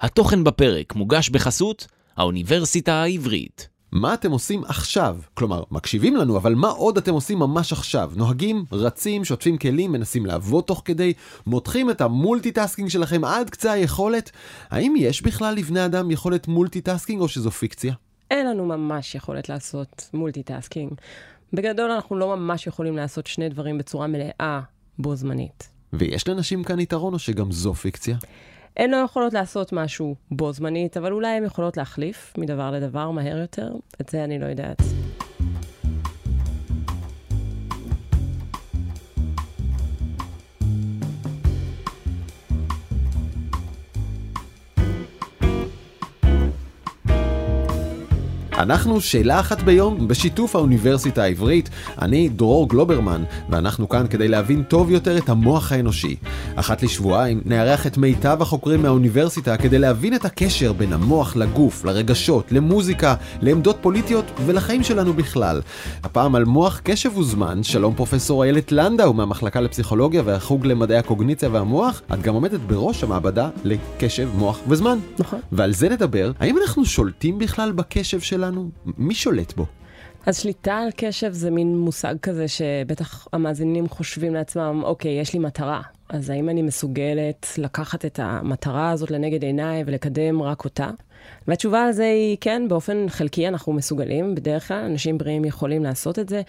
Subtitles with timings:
[0.00, 3.68] התוכן בפרק מוגש בחסות האוניברסיטה העברית.
[3.92, 5.18] מה אתם עושים עכשיו?
[5.34, 8.12] כלומר, מקשיבים לנו, אבל מה עוד אתם עושים ממש עכשיו?
[8.16, 11.12] נוהגים, רצים, שוטפים כלים, מנסים לעבוד תוך כדי,
[11.46, 14.30] מותחים את המולטיטאסקינג שלכם עד קצה היכולת?
[14.70, 17.94] האם יש בכלל לבני אדם יכולת מולטיטאסקינג או שזו פיקציה?
[18.30, 20.92] אין לנו ממש יכולת לעשות מולטיטאסקינג.
[21.52, 24.60] בגדול אנחנו לא ממש יכולים לעשות שני דברים בצורה מלאה
[24.98, 25.68] בו זמנית.
[25.92, 28.16] ויש לנשים כאן יתרון או שגם זו פיקציה?
[28.76, 33.38] הן לא יכולות לעשות משהו בו זמנית, אבל אולי הן יכולות להחליף מדבר לדבר מהר
[33.38, 34.82] יותר, את זה אני לא יודעת.
[48.60, 51.70] אנחנו שאלה אחת ביום בשיתוף האוניברסיטה העברית.
[52.02, 56.16] אני דרור גלוברמן, ואנחנו כאן כדי להבין טוב יותר את המוח האנושי.
[56.54, 62.52] אחת לשבועיים נארח את מיטב החוקרים מהאוניברסיטה כדי להבין את הקשר בין המוח לגוף, לרגשות,
[62.52, 65.60] למוזיקה, לעמדות פוליטיות ולחיים שלנו בכלל.
[66.02, 72.02] הפעם על מוח קשב וזמן, שלום פרופסור איילת לנדאו מהמחלקה לפסיכולוגיה והחוג למדעי הקוגניציה והמוח.
[72.14, 74.98] את גם עומדת בראש המעבדה לקשב, מוח וזמן.
[75.18, 75.40] נכון.
[75.52, 76.32] ועל זה נדבר.
[76.40, 78.49] האם אנחנו שולטים בכלל בקשב שלנו?
[78.98, 79.66] מי שולט בו?
[80.26, 85.38] אז שליטה על קשב זה מין מושג כזה שבטח המאזינים חושבים לעצמם, אוקיי, יש לי
[85.38, 85.82] מטרה.
[86.08, 90.90] אז האם אני מסוגלת לקחת את המטרה הזאת לנגד עיניי ולקדם רק אותה?
[91.48, 96.18] והתשובה על זה היא כן, באופן חלקי אנחנו מסוגלים, בדרך כלל אנשים בריאים יכולים לעשות
[96.18, 96.42] את זה,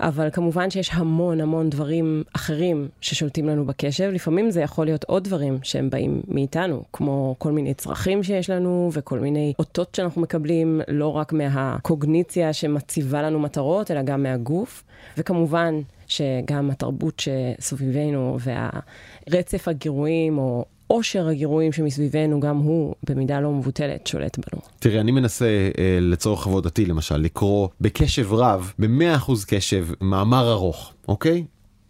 [0.00, 4.10] אבל כמובן שיש המון המון דברים אחרים ששולטים לנו בקשב.
[4.12, 8.90] לפעמים זה יכול להיות עוד דברים שהם באים מאיתנו, כמו כל מיני צרכים שיש לנו
[8.92, 14.84] וכל מיני אותות שאנחנו מקבלים, לא רק מהקוגניציה שמציבה לנו מטרות, אלא גם מהגוף.
[15.18, 24.06] וכמובן שגם התרבות שסביבנו והרצף הגירויים או עושר הגירויים שמסביבנו, גם הוא במידה לא מבוטלת
[24.06, 24.62] שולט בנו.
[24.78, 31.44] תראי, אני מנסה אה, לצורך עבודתי למשל לקרוא בקשב רב, ב-100% קשב, מאמר ארוך, אוקיי?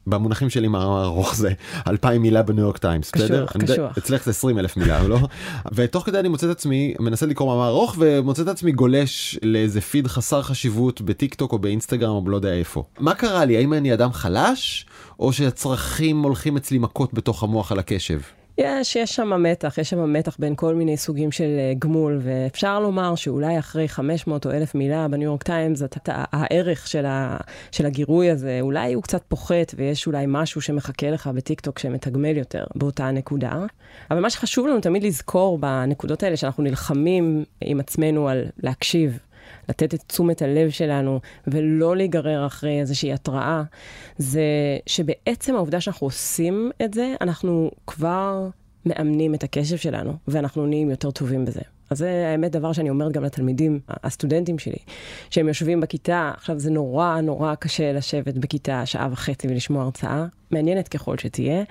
[0.07, 1.53] במונחים שלי מאמר ארוך זה
[1.87, 3.47] 2,000 מילה בניו יורק טיימס, בסדר?
[3.47, 3.99] קשוח, קשוח.
[3.99, 5.19] אצלך זה 20 אלף מילה, לא?
[5.75, 9.81] ותוך כדי אני מוצא את עצמי, מנסה לקרוא מאמר ארוך ומוצא את עצמי גולש לאיזה
[9.81, 12.83] פיד חסר חשיבות בטיק טוק או באינסטגרם או לא יודע איפה.
[12.99, 13.57] מה קרה לי?
[13.57, 14.87] האם אני אדם חלש?
[15.19, 18.21] או שהצרכים הולכים אצלי מכות בתוך המוח על הקשב?
[18.59, 22.81] יש, יש שם מתח, יש שם מתח בין כל מיני סוגים של אה, גמול, ואפשר
[22.81, 27.37] לומר שאולי אחרי 500 או 1,000 מילה בניו יורק טיימס, הערך של, ה,
[27.73, 32.65] של הגירוי הזה, אולי הוא קצת פוחת, ויש אולי משהו שמחכה לך בטיקטוק שמתגמל יותר
[32.75, 33.67] באותה נקודה.
[34.11, 39.19] אבל מה שחשוב לנו תמיד לזכור בנקודות האלה, שאנחנו נלחמים עם עצמנו על להקשיב
[39.69, 43.63] לתת את תשומת הלב שלנו ולא להיגרר אחרי איזושהי התראה,
[44.19, 44.43] זה
[44.87, 48.49] שבעצם העובדה שאנחנו עושים את זה, אנחנו כבר
[48.87, 51.61] מאמנים את הקשב שלנו, ואנחנו נהיים יותר טובים בזה.
[51.91, 54.79] אז זה האמת דבר שאני אומרת גם לתלמידים, הסטודנטים שלי,
[55.31, 60.89] שהם יושבים בכיתה, עכשיו זה נורא נורא קשה לשבת בכיתה שעה וחצי ולשמוע הרצאה, מעניינת
[60.89, 61.63] ככל שתהיה,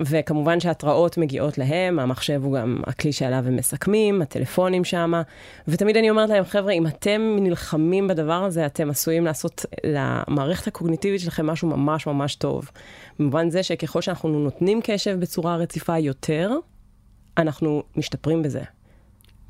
[0.00, 5.12] וכמובן שההתראות מגיעות להם, המחשב הוא גם הכלי שעליו הם מסכמים, הטלפונים שם,
[5.68, 11.20] ותמיד אני אומרת להם, חבר'ה, אם אתם נלחמים בדבר הזה, אתם עשויים לעשות למערכת הקוגניטיבית
[11.20, 12.70] שלכם משהו ממש ממש טוב.
[13.18, 16.52] במובן זה שככל שאנחנו נותנים קשב בצורה רציפה יותר,
[17.38, 18.75] אנחנו משתפרים בזה.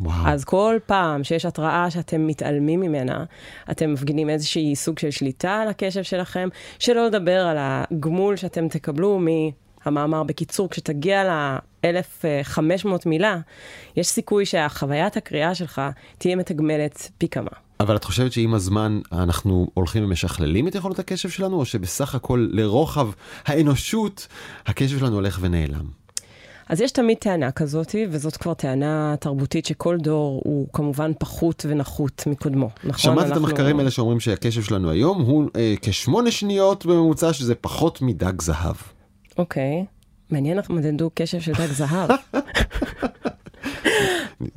[0.01, 0.27] וואו.
[0.27, 3.25] אז כל פעם שיש התראה שאתם מתעלמים ממנה,
[3.71, 6.49] אתם מפגינים איזושהי סוג של שליטה על הקשב שלכם,
[6.79, 13.39] שלא לדבר על הגמול שאתם תקבלו מהמאמר בקיצור, כשתגיע ל-1500 מילה,
[13.97, 15.83] יש סיכוי שהחוויית הקריאה שלך
[16.19, 17.51] תהיה מתגמלת פי כמה.
[17.81, 22.49] אבל את חושבת שעם הזמן אנחנו הולכים ומשכללים את יכולות הקשב שלנו, או שבסך הכל
[22.53, 23.09] לרוחב
[23.47, 24.28] האנושות
[24.67, 26.06] הקשב שלנו הולך ונעלם?
[26.69, 32.25] אז יש תמיד טענה כזאת, וזאת כבר טענה תרבותית שכל דור הוא כמובן פחות ונחות
[32.27, 32.99] מקודמו, נכון?
[32.99, 37.54] שמעת את אנחנו- המחקרים האלה שאומרים שהקשב שלנו היום הוא אה, כשמונה שניות בממוצע, שזה
[37.54, 38.77] פחות מדג זהב.
[39.38, 39.84] אוקיי.
[40.31, 42.10] מעניין איך מדדו קשב של דג זהב.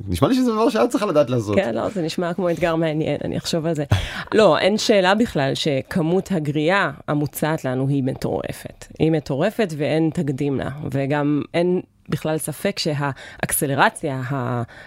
[0.08, 1.56] נשמע לי שזה דבר שאת צריכה לדעת לעשות.
[1.56, 3.84] כן, לא, זה נשמע כמו אתגר מעניין, אני אחשוב על זה.
[4.34, 8.86] לא, אין שאלה בכלל שכמות הגריעה המוצעת לנו היא מטורפת.
[8.98, 11.80] היא מטורפת ואין תקדים לה, וגם אין
[12.10, 14.22] בכלל ספק שהאקסלרציה,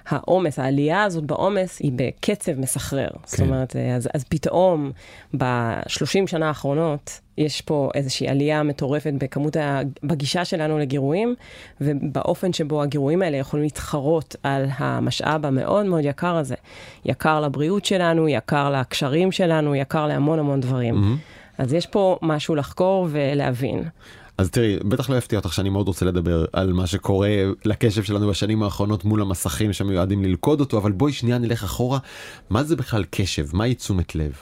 [0.07, 3.07] העומס, העלייה הזאת בעומס היא בקצב מסחרר.
[3.25, 3.45] זאת כן.
[3.45, 4.91] אומרת, אז, אז פתאום
[5.37, 9.79] ב-30 שנה האחרונות, יש פה איזושהי עלייה מטורפת בכמות, ה...
[10.03, 11.35] בגישה שלנו לגירויים,
[11.81, 16.55] ובאופן שבו הגירויים האלה יכולים להתחרות על המשאב המאוד מאוד יקר הזה.
[17.05, 20.95] יקר לבריאות שלנו, יקר לקשרים שלנו, יקר להמון המון דברים.
[20.95, 21.17] מהמם.
[21.57, 23.83] אז יש פה משהו לחקור ולהבין.
[24.37, 27.29] אז תראי, בטח לא יפתיע אותך שאני מאוד רוצה לדבר על מה שקורה
[27.65, 31.99] לקשב שלנו בשנים האחרונות מול המסכים שמיועדים ללכוד אותו, אבל בואי שנייה נלך אחורה.
[32.49, 33.45] מה זה בכלל קשב?
[33.53, 34.33] מהי תשומת לב?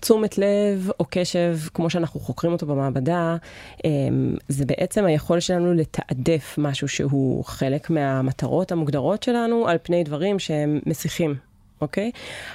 [0.00, 3.36] תשומת לב או קשב, כמו שאנחנו חוקרים אותו במעבדה,
[3.84, 10.38] אמ, זה בעצם היכולת שלנו לתעדף משהו שהוא חלק מהמטרות המוגדרות שלנו על פני דברים
[10.38, 11.34] שהם מסיחים.
[11.80, 12.10] אוקיי?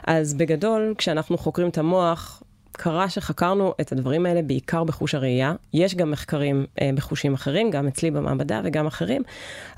[0.07, 5.53] אז בגדול, כשאנחנו חוקרים את המוח, קרה שחקרנו את הדברים האלה בעיקר בחוש הראייה.
[5.73, 9.21] יש גם מחקרים אה, בחושים אחרים, גם אצלי במעבדה וגם אחרים,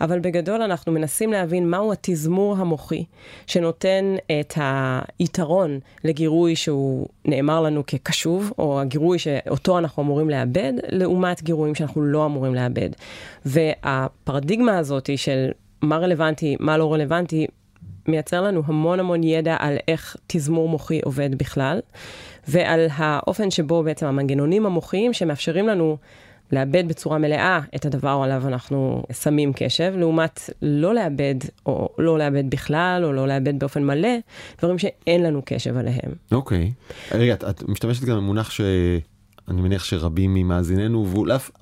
[0.02, 3.04] אבל בגדול אנחנו מנסים להבין מהו התזמור המוחי
[3.48, 4.54] שנותן את
[5.20, 12.02] היתרון לגירוי שהוא נאמר לנו כקשוב, או הגירוי שאותו אנחנו אמורים לאבד, לעומת גירויים שאנחנו
[12.02, 12.90] לא אמורים לאבד.
[13.46, 15.52] והפרדיגמה הזאת של
[15.82, 17.48] מה רלוונטי, מה לא רלוונטי,
[18.08, 21.80] מייצר לנו המון המון ידע על איך תזמור מוחי עובד בכלל,
[22.52, 25.98] ועל האופן שבו בעצם המנגנונים המוחיים שמאפשרים לנו
[26.52, 32.50] לאבד בצורה מלאה את הדבר עליו אנחנו שמים קשב, לעומת לא לאבד, או לא לאבד
[32.50, 34.10] בכלל, או לא לאבד באופן מלא,
[34.60, 36.12] דברים שאין לנו קשב עליהם.
[36.32, 36.72] אוקיי.
[36.72, 37.16] Okay.
[37.16, 38.62] רגע, את, את משתמשת גם במונח ש...
[39.48, 41.08] אני מניח שרבים ממאזיננו,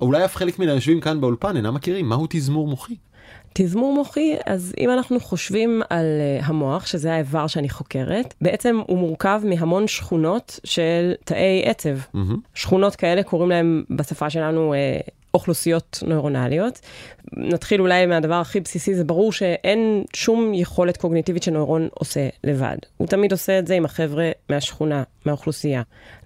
[0.00, 2.94] ואולי אף חלק מן היושבים כאן באולפן אינם מכירים, מהו תזמור מוחי?
[3.52, 6.06] תזמור מוחי, אז אם אנחנו חושבים על
[6.40, 11.98] uh, המוח, שזה האיבר שאני חוקרת, בעצם הוא מורכב מהמון שכונות של תאי עצב.
[11.98, 12.18] Mm-hmm.
[12.54, 16.80] שכונות כאלה קוראים להם בשפה שלנו uh, אוכלוסיות נוירונליות.
[17.32, 22.76] נתחיל אולי מהדבר הכי בסיסי, זה ברור שאין שום יכולת קוגניטיבית שנוירון עושה לבד.
[22.96, 25.82] הוא תמיד עושה את זה עם החבר'ה מהשכונה, מהאוכלוסייה.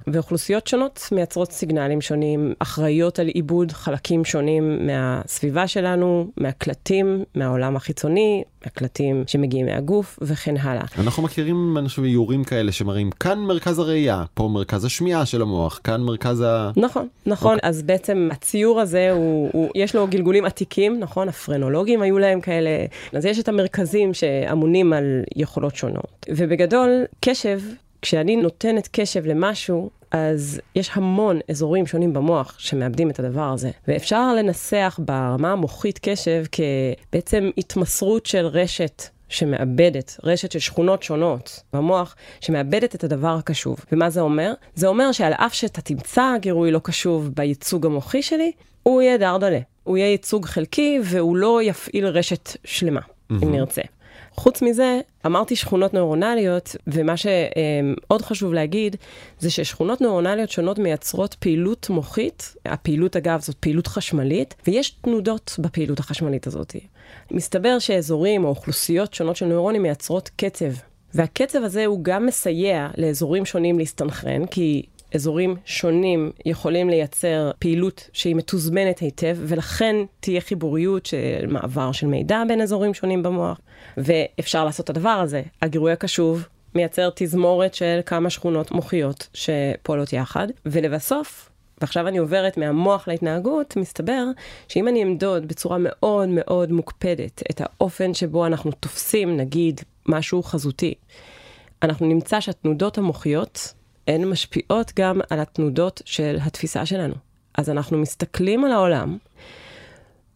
[0.07, 8.45] ואוכלוסיות שונות מייצרות סיגנלים שונים, אחראיות על עיבוד חלקים שונים מהסביבה שלנו, מהקלטים, מהעולם החיצוני,
[8.65, 10.85] מהקלטים שמגיעים מהגוף וכן הלאה.
[10.99, 16.01] אנחנו מכירים אנשים איורים כאלה שמראים כאן מרכז הראייה, פה מרכז השמיעה של המוח, כאן
[16.01, 16.71] מרכז ה...
[16.77, 17.53] נכון, נכון.
[17.53, 17.57] Okay.
[17.57, 17.69] אוקיי.
[17.69, 21.29] אז בעצם הציור הזה, הוא, הוא, יש לו גלגולים עתיקים, נכון?
[21.29, 22.71] הפרנולוגים היו להם כאלה.
[23.13, 26.27] אז יש את המרכזים שאמונים על יכולות שונות.
[26.29, 27.61] ובגדול, קשב
[28.05, 33.71] כשאני נותנת קשב למשהו, אז יש המון אזורים שונים במוח שמאבדים את הדבר הזה.
[33.89, 42.17] ואפשר לנסח ברמה המוחית קשב כבעצם התמסרות של רשת שמאבדת, רשת של שכונות שונות במוח,
[42.41, 43.77] שמאבדת את הדבר הקשוב.
[43.93, 44.53] ומה זה אומר?
[44.75, 48.53] זה אומר שעל אף שאתה תמצא גירוי לא קשוב בייצוג המוחי שלי,
[48.83, 49.61] הוא יהיה דרדלה.
[49.85, 53.35] הוא יהיה ייצוג חלקי והוא לא יפעיל רשת שלמה, mm-hmm.
[53.43, 53.83] אם נרצה.
[54.37, 58.97] חוץ מזה, אמרתי שכונות נוירונליות, ומה שעוד חשוב להגיד,
[59.39, 65.99] זה ששכונות נוירונליות שונות מייצרות פעילות מוחית, הפעילות אגב זאת פעילות חשמלית, ויש תנודות בפעילות
[65.99, 66.77] החשמלית הזאת.
[67.31, 70.73] מסתבר שאזורים או אוכלוסיות שונות של נוירונים מייצרות קצב.
[71.15, 74.83] והקצב הזה הוא גם מסייע לאזורים שונים להסתנכרן, כי
[75.15, 82.43] אזורים שונים יכולים לייצר פעילות שהיא מתוזמנת היטב, ולכן תהיה חיבוריות של מעבר של מידע
[82.49, 83.61] בין אזורים שונים במוח,
[83.97, 85.43] ואפשר לעשות את הדבר הזה.
[85.63, 91.51] הגירוי הקשוב מייצר תזמורת של כמה שכונות מוחיות שפועלות יחד, ולבסוף,
[91.81, 94.25] ועכשיו אני עוברת מהמוח להתנהגות, מסתבר
[94.69, 100.95] שאם אני אמדוד בצורה מאוד מאוד מוקפדת את האופן שבו אנחנו תופסים, נגיד, משהו חזותי,
[101.83, 103.75] אנחנו נמצא שהתנודות המוחיות
[104.09, 107.15] הן משפיעות גם על התנודות של התפיסה שלנו.
[107.55, 109.19] אז אנחנו מסתכלים על העולם,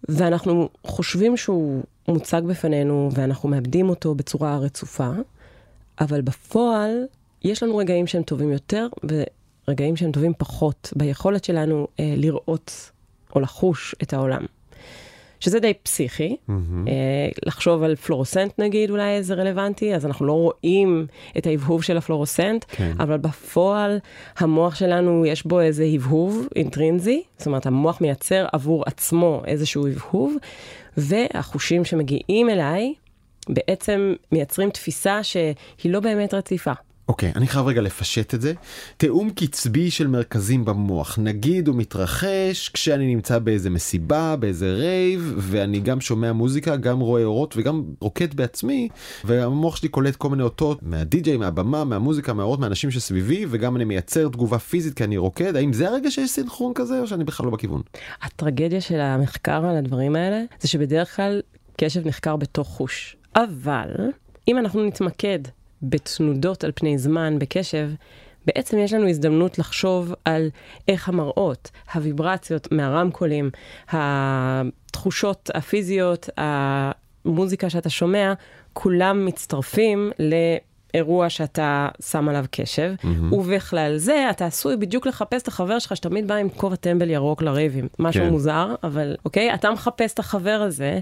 [0.09, 5.11] ואנחנו חושבים שהוא מוצג בפנינו, ואנחנו מאבדים אותו בצורה רצופה,
[6.00, 7.05] אבל בפועל,
[7.43, 8.89] יש לנו רגעים שהם טובים יותר,
[9.69, 12.91] ורגעים שהם טובים פחות, ביכולת שלנו אה, לראות
[13.34, 14.46] או לחוש את העולם.
[15.41, 16.37] שזה די פסיכי.
[16.49, 16.53] Mm-hmm.
[17.47, 21.07] לחשוב על פלורוסנט נגיד, אולי זה רלוונטי, אז אנחנו לא רואים
[21.39, 22.93] את ההבהוב של הפלורוסנט, כן.
[23.01, 23.99] אבל בפועל
[24.39, 30.37] המוח שלנו, יש בו איזה הבהוב אינטרינזי, זאת אומרת, המוח מייצר עבור עצמו איזשהו הבהוב,
[30.97, 32.95] והחושים שמגיעים אליי
[33.49, 35.47] בעצם מייצרים תפיסה שהיא
[35.85, 36.73] לא באמת רציפה.
[37.08, 38.53] אוקיי, okay, אני חייב רגע לפשט את זה.
[38.96, 41.19] תיאום קצבי של מרכזים במוח.
[41.19, 47.24] נגיד הוא מתרחש כשאני נמצא באיזה מסיבה, באיזה רייב, ואני גם שומע מוזיקה, גם רואה
[47.24, 48.88] אורות וגם רוקד בעצמי,
[49.24, 54.29] והמוח שלי קולט כל מיני אותות מהדי-ג'יי, מהבמה, מהמוזיקה, מהאורות, מהאנשים שסביבי, וגם אני מייצר
[54.29, 55.56] תגובה פיזית כי אני רוקד.
[55.56, 57.82] האם זה הרגע שיש סינכרון כזה, או שאני בכלל לא בכיוון?
[58.22, 61.41] הטרגדיה של המחקר על הדברים האלה, זה שבדרך כלל
[61.77, 63.17] קשב נחקר בתוך חוש.
[63.36, 63.88] אבל,
[64.48, 65.38] אם אנחנו נתמקד
[65.82, 67.91] בתנודות על פני זמן, בקשב,
[68.47, 70.51] בעצם יש לנו הזדמנות לחשוב על
[70.89, 73.51] איך המראות, הוויברציות מהרמקולים,
[73.89, 78.32] התחושות הפיזיות, המוזיקה שאתה שומע,
[78.73, 80.11] כולם מצטרפים
[80.95, 83.35] אירוע שאתה שם עליו קשב, mm-hmm.
[83.35, 87.43] ובכלל זה אתה עשוי בדיוק לחפש את החבר שלך שתמיד בא עם כובע טמבל ירוק
[87.43, 87.89] לריבים.
[87.99, 88.31] משהו כן.
[88.31, 91.01] מוזר, אבל אוקיי, אתה מחפש את החבר הזה,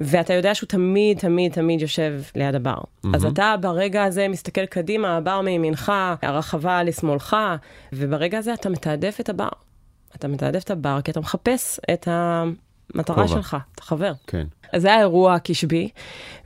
[0.00, 2.74] ואתה יודע שהוא תמיד, תמיד, תמיד יושב ליד הבר.
[2.74, 3.08] Mm-hmm.
[3.14, 7.36] אז אתה ברגע הזה מסתכל קדימה, הבר מימינך, הרחבה לשמאלך,
[7.92, 9.48] וברגע הזה אתה מתעדף את הבר.
[10.16, 12.08] אתה מתעדף את הבר כי אתה מחפש את
[12.94, 13.28] המטרה כובע.
[13.28, 14.12] שלך, את החבר.
[14.26, 14.46] כן.
[14.72, 15.88] אז זה האירוע הקשבי,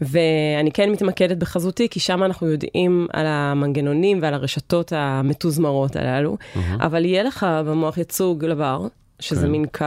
[0.00, 6.36] ואני כן מתמקדת בחזותי, כי שם אנחנו יודעים על המנגנונים ועל הרשתות המתוזמרות הללו,
[6.80, 8.86] אבל יהיה לך במוח ייצוג לבר,
[9.20, 9.52] שזה כן.
[9.52, 9.86] מין קו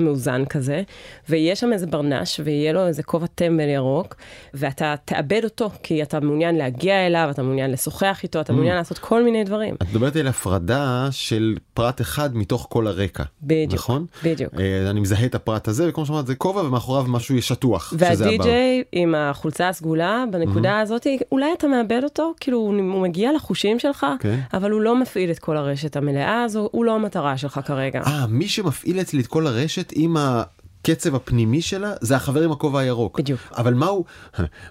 [0.00, 0.82] מאוזן כזה,
[1.28, 4.16] ויהיה שם איזה ברנש, ויהיה לו איזה כובע טמבל ירוק,
[4.54, 8.98] ואתה תאבד אותו, כי אתה מעוניין להגיע אליו, אתה מעוניין לשוחח איתו, אתה מעוניין לעשות
[8.98, 9.74] כל מיני דברים.
[9.74, 13.24] את מדברת על הפרדה של פרט אחד מתוך כל הרקע.
[13.42, 14.06] בדיוק, נכון?
[14.24, 14.54] בדיוק.
[14.58, 17.94] אה, אני מזהה את הפרט הזה, וכמו שאמרת, זה כובע ומאחוריו משהו שטוח.
[17.98, 24.06] והדי-ג'יי עם החולצה הסגולה, בנקודה הזאת, אולי אתה מאבד אותו, כאילו הוא מגיע לחושים שלך,
[24.20, 24.40] כן.
[24.52, 28.00] אבל הוא לא מפעיל את כל הרשת המלאה הזו, הוא לא המטרה שלך כרגע.
[28.06, 32.80] אה, מי שמפעיל אצלי את כל הרשת עם הקצב הפנימי שלה, זה החבר עם הכובע
[32.80, 33.18] הירוק.
[33.18, 33.40] בדיוק.
[33.56, 34.04] אבל מהו,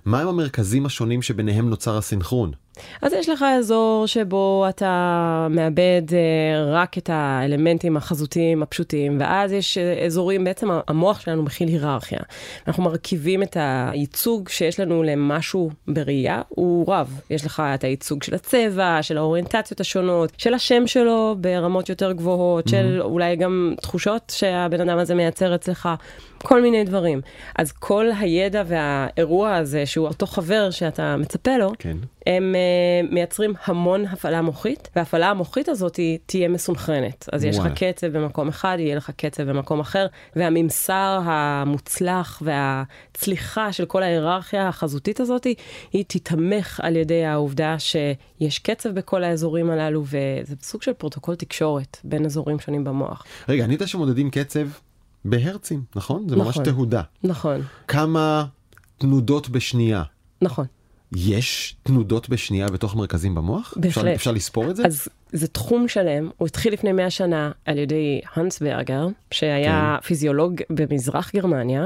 [0.05, 2.51] מה הם המרכזים השונים שביניהם נוצר הסינכרון?
[3.01, 9.77] אז יש לך אזור שבו אתה מאבד אה, רק את האלמנטים החזותיים הפשוטים, ואז יש
[9.77, 12.19] אה, אזורים, בעצם המוח שלנו מכיל היררכיה.
[12.67, 17.21] אנחנו מרכיבים את הייצוג שיש לנו למשהו בראייה, הוא רב.
[17.29, 22.67] יש לך את הייצוג של הצבע, של האוריינטציות השונות, של השם שלו ברמות יותר גבוהות,
[22.67, 25.89] של אולי גם תחושות שהבן אדם הזה מייצר אצלך.
[26.43, 27.21] כל מיני דברים.
[27.55, 31.97] אז כל הידע והאירוע הזה, שהוא אותו חבר שאתה מצפה לו, כן.
[32.27, 32.57] הם uh,
[33.11, 37.29] מייצרים המון הפעלה מוחית, וההפעלה המוחית הזאת היא תהיה מסונכרנת.
[37.31, 37.67] אז יש לך.
[37.75, 45.19] קצב במקום אחד, יהיה לך קצב במקום אחר, והממסר המוצלח והצליחה של כל ההיררכיה החזותית
[45.19, 45.47] הזאת,
[45.93, 51.97] היא תיתמך על ידי העובדה שיש קצב בכל האזורים הללו, וזה סוג של פרוטוקול תקשורת
[52.03, 53.25] בין אזורים שונים במוח.
[53.49, 54.67] רגע, ענית שמודדים קצב
[55.25, 56.29] בהרצים, נכון?
[56.29, 56.63] זה ממש נכון.
[56.63, 57.01] תהודה.
[57.23, 58.45] נכון, כמה
[58.97, 60.03] תנודות בשנייה?
[60.41, 60.65] נכון.
[61.15, 63.73] יש תנודות בשנייה בתוך מרכזים במוח?
[63.87, 64.15] אפשר, בהחלט.
[64.15, 64.85] אפשר לספור את זה?
[64.85, 70.07] אז זה תחום שלם, הוא התחיל לפני 100 שנה על ידי הנס ברגר, שהיה כן.
[70.07, 71.85] פיזיולוג במזרח גרמניה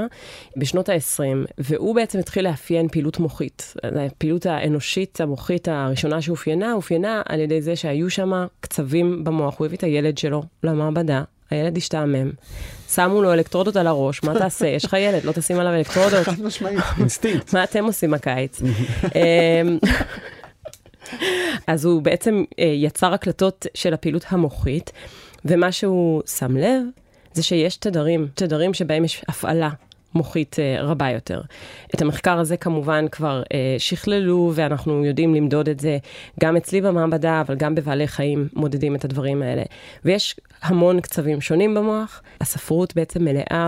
[0.57, 3.73] בשנות ה-20, והוא בעצם התחיל לאפיין פעילות מוחית.
[3.83, 9.59] הפעילות האנושית המוחית הראשונה שאופיינה, אופיינה על ידי זה שהיו שם קצבים במוח.
[9.59, 11.23] הוא הביא את הילד שלו למעבדה.
[11.53, 12.31] הילד השתעמם,
[12.93, 14.67] שמו לו אלקטרודות על הראש, מה תעשה?
[14.67, 16.23] יש לך ילד, לא תשים עליו אלקטרודות.
[16.23, 17.53] חד משמעית, אינסטינקט.
[17.53, 18.61] מה אתם עושים הקיץ?
[19.15, 19.77] אמ,
[21.67, 24.91] אז הוא בעצם אה, יצר הקלטות של הפעילות המוחית,
[25.45, 26.81] ומה שהוא שם לב
[27.33, 29.69] זה שיש תדרים, תדרים שבהם יש הפעלה.
[30.15, 31.41] מוחית אה, רבה יותר.
[31.95, 35.97] את המחקר הזה כמובן כבר אה, שכללו, ואנחנו יודעים למדוד את זה
[36.39, 39.63] גם אצלי במעבדה, אבל גם בבעלי חיים מודדים את הדברים האלה.
[40.05, 42.21] ויש המון קצבים שונים במוח.
[42.41, 43.67] הספרות בעצם מלאה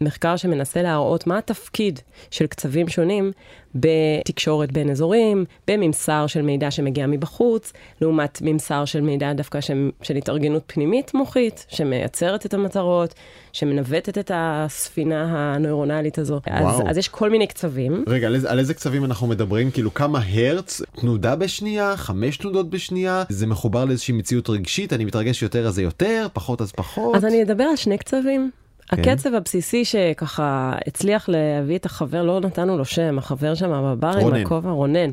[0.00, 2.00] במחקר שמנסה להראות מה התפקיד
[2.30, 3.32] של קצבים שונים
[3.74, 10.16] בתקשורת בין אזורים, בממסר של מידע שמגיע מבחוץ, לעומת ממסר של מידע דווקא של, של
[10.16, 13.14] התארגנות פנימית מוחית, שמייצרת את המטרות,
[13.52, 16.40] שמנווטת את הספינה הנוירונלית הזו.
[16.46, 16.82] אז.
[16.86, 18.04] אז יש כל מיני קצבים.
[18.06, 19.70] רגע, על איזה, על איזה קצבים אנחנו מדברים?
[19.70, 25.42] כאילו כמה הרץ, תנודה בשנייה, חמש תנודות בשנייה, זה מחובר לאיזושהי מציאות רגשית, אני מתרגש
[25.42, 27.16] יותר אז זה יותר, פחות אז פחות.
[27.16, 28.50] אז אני אדבר על שני קצבים.
[28.88, 29.10] כן.
[29.10, 34.34] הקצב הבסיסי שככה הצליח להביא את החבר, לא נתנו לו שם, החבר שם בבר עם.
[34.34, 35.10] הכובע, רונן.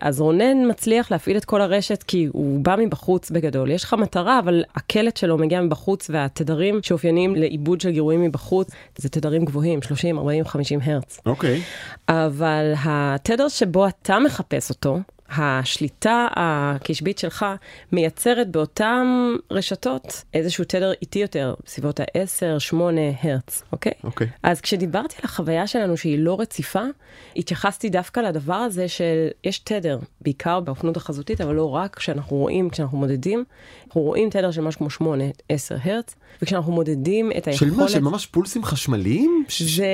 [0.00, 3.70] אז רונן מצליח להפעיל את כל הרשת כי הוא בא מבחוץ בגדול.
[3.70, 9.08] יש לך מטרה, אבל הקלט שלו מגיע מבחוץ, והתדרים שאופייניים לעיבוד של גירויים מבחוץ, זה
[9.08, 11.20] תדרים גבוהים, 30, 40, 50 הרץ.
[11.26, 11.60] אוקיי.
[12.08, 14.98] אבל התדר שבו אתה מחפש אותו,
[15.30, 17.46] השליטה הקשבית שלך
[17.92, 19.06] מייצרת באותן
[19.50, 22.76] רשתות איזשהו תדר איטי יותר, בסביבות ה-10-8
[23.22, 23.92] הרץ, אוקיי?
[24.04, 24.26] אוקיי.
[24.42, 26.82] אז כשדיברתי על החוויה שלנו שהיא לא רציפה,
[27.36, 32.70] התייחסתי דווקא לדבר הזה של יש תדר, בעיקר באופנות החזותית, אבל לא רק, כשאנחנו רואים,
[32.70, 33.44] כשאנחנו מודדים,
[33.86, 35.14] אנחנו רואים תדר של משהו כמו 8-10
[35.84, 37.72] הרץ, וכשאנחנו מודדים את של היכולת...
[37.82, 37.88] מה?
[37.88, 39.44] של ממש פולסים חשמליים?
[39.48, 39.86] ש- זה,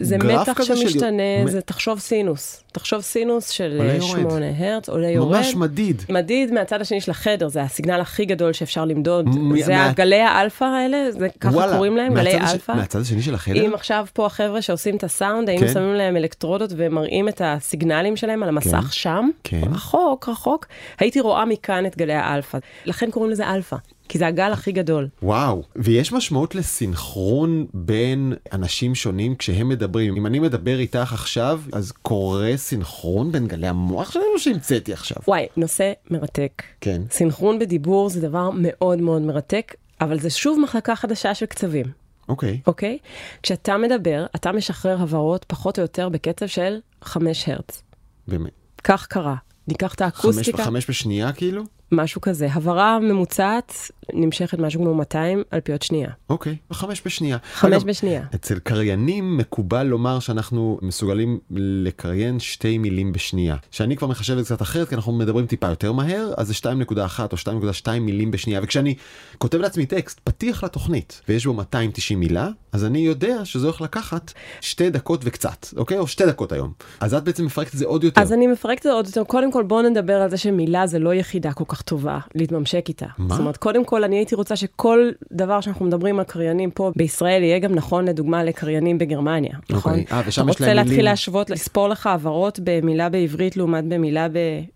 [0.00, 2.62] זה גרף מתח של- שמשתנה, מ- זה תחשוב סינוס.
[2.72, 4.10] תחשוב סינוס של עולה אה, יורד.
[4.30, 5.36] 8 הרץ, עולה יורד.
[5.36, 6.02] ממש מדיד.
[6.08, 9.28] מדיד מהצד השני של החדר, זה הסיגנל הכי גדול שאפשר למדוד.
[9.28, 12.72] מ- זה מה- הגלי האלפא האלה, זה ככה וואלה, קוראים להם, גלי הש- אלפא.
[12.72, 13.66] מהצד השני של החדר?
[13.66, 15.72] אם עכשיו פה החבר'ה שעושים את הסאונד, האם כן.
[15.72, 18.86] שמים להם אלקטרודות ומראים את הסיגנלים שלהם על המסך כן.
[18.90, 19.60] שם, כן.
[19.72, 20.66] רחוק, רחוק,
[20.98, 22.58] הייתי רואה מכאן את גלי האלפא.
[22.86, 23.76] לכן קוראים לזה אלפא.
[24.10, 25.08] כי זה הגל הכי גדול.
[25.22, 30.16] וואו, ויש משמעות לסינכרון בין אנשים שונים כשהם מדברים.
[30.16, 35.16] אם אני מדבר איתך עכשיו, אז קורה סינכרון בין גלי המוח שלנו שהמצאתי עכשיו.
[35.28, 36.62] וואי, נושא מרתק.
[36.80, 37.02] כן.
[37.10, 41.86] סינכרון בדיבור זה דבר מאוד מאוד מרתק, אבל זה שוב מחלקה חדשה של קצבים,
[42.28, 42.60] אוקיי.
[42.66, 42.98] אוקיי?
[43.42, 47.82] כשאתה מדבר, אתה משחרר הברות פחות או יותר בקצב של 5 הרץ.
[48.28, 48.52] באמת.
[48.84, 49.34] כך קרה.
[49.68, 51.62] ניקח את חמש, האקוסטיקה, חמש בשנייה כאילו?
[51.92, 52.48] משהו כזה.
[52.52, 53.72] הבהרה ממוצעת
[54.14, 56.10] נמשכת משהו כמו 200 אלפיות שנייה.
[56.30, 57.36] אוקיי, חמש בשנייה.
[57.54, 58.22] חמש אגב, בשנייה.
[58.34, 63.56] אצל קריינים מקובל לומר שאנחנו מסוגלים לקריין שתי מילים בשנייה.
[63.70, 66.54] שאני כבר מחשב את זה קצת אחרת, כי אנחנו מדברים טיפה יותר מהר, אז זה
[66.54, 68.60] 2.1 או 2.2 מילים בשנייה.
[68.62, 68.94] וכשאני
[69.38, 74.32] כותב לעצמי טקסט, פתיח לתוכנית, ויש בו 290 מילה, אז אני יודע שזה הולך לקחת
[74.60, 75.98] שתי דקות וקצת, אוקיי?
[75.98, 76.72] או שתי דקות היום.
[77.00, 78.22] אז את בעצם מפרקת את זה עוד יותר.
[78.22, 79.24] אז אני מפרקת את זה עוד יותר.
[79.24, 83.06] קודם כל, בואו נדבר על זה שמילה זה לא יחידה כל כך טובה להתממשק איתה.
[83.18, 83.28] מה?
[83.28, 84.98] זאת אומרת, קודם כל, אני הייתי רוצה שכל
[85.32, 89.92] דבר שאנחנו מדברים על קריינים פה בישראל יהיה גם נכון, לדוגמה, לקריינים בגרמניה, נכון?
[89.92, 90.04] אוקיי.
[90.12, 93.84] אה, ושם אתה יש להם רוצה להתחיל מילים- להשוות, לספור לך הבהרות במילה בעברית לעומת
[93.84, 94.26] במילה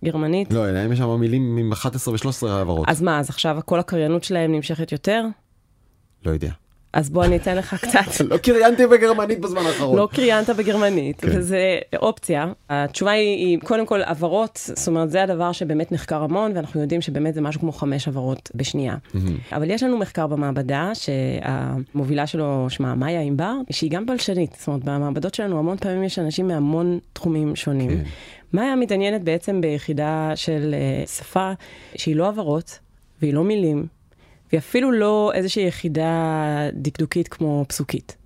[0.02, 0.52] בגרמנית?
[0.52, 2.88] לא, אלא יש שם מילים עם 11 ו-13 העברות.
[2.88, 5.24] אז מה, אז עכשיו כל הקריינות שלהם נמשכת יותר?
[6.26, 6.50] לא יודע.
[6.94, 8.20] אז בוא אני אתן לך קצת.
[8.30, 9.98] לא קריינתי בגרמנית בזמן האחרון.
[9.98, 11.28] לא קריינת בגרמנית, כן.
[11.38, 12.52] וזה אופציה.
[12.70, 17.00] התשובה היא, היא קודם כל הבהרות, זאת אומרת, זה הדבר שבאמת נחקר המון, ואנחנו יודעים
[17.00, 18.96] שבאמת זה משהו כמו חמש הבהרות בשנייה.
[19.52, 24.56] אבל יש לנו מחקר במעבדה, שהמובילה שלו שמה מאיה ענבר, שהיא גם בלשנית.
[24.58, 27.90] זאת אומרת, במעבדות שלנו המון פעמים יש אנשים מהמון תחומים שונים.
[27.90, 28.02] כן.
[28.52, 31.52] מאיה מתעניינת בעצם ביחידה של אה, שפה
[31.96, 32.78] שהיא לא הבהרות,
[33.22, 33.86] והיא לא מילים,
[34.52, 36.10] והיא אפילו לא איזושהי יחידה
[36.72, 38.16] דקדוקית כמו פסוקית.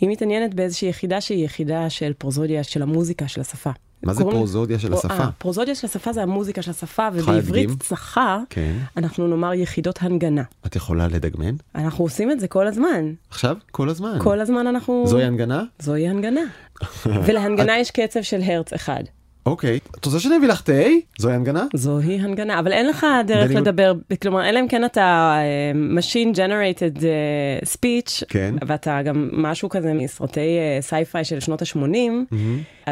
[0.00, 3.70] היא מתעניינת באיזושהי יחידה שהיא יחידה של פרוזודיה של המוזיקה של השפה.
[4.02, 5.14] מה זה פרוזודיה של השפה?
[5.14, 7.70] אה, פרוזודיה של השפה זה המוזיקה של השפה, ובעברית?
[7.80, 8.72] צחה, כן.
[8.96, 10.42] אנחנו נאמר יחידות הנגנה.
[10.66, 11.54] את יכולה לדגמן?
[11.74, 13.12] אנחנו עושים את זה כל הזמן.
[13.30, 13.56] עכשיו?
[13.70, 14.18] כל הזמן.
[14.22, 15.04] כל הזמן אנחנו...
[15.06, 15.62] זוהי הנגנה?
[15.78, 16.40] זוהי הנגנה.
[17.26, 19.02] ולהנגנה יש קצב של הרץ אחד.
[19.50, 19.78] אוקיי.
[19.98, 20.72] את רוצה שאני אביא לך תה?
[21.18, 21.64] זוהי הנגנה?
[21.74, 23.92] זוהי הנגנה, אבל אין לך דרך לדבר,
[24.22, 28.54] כלומר, אלא אם כן אתה אה, machine generated אה, speech, כן.
[28.66, 32.34] ואתה גם משהו כזה מסרטי sci-fi של שנות ה-80,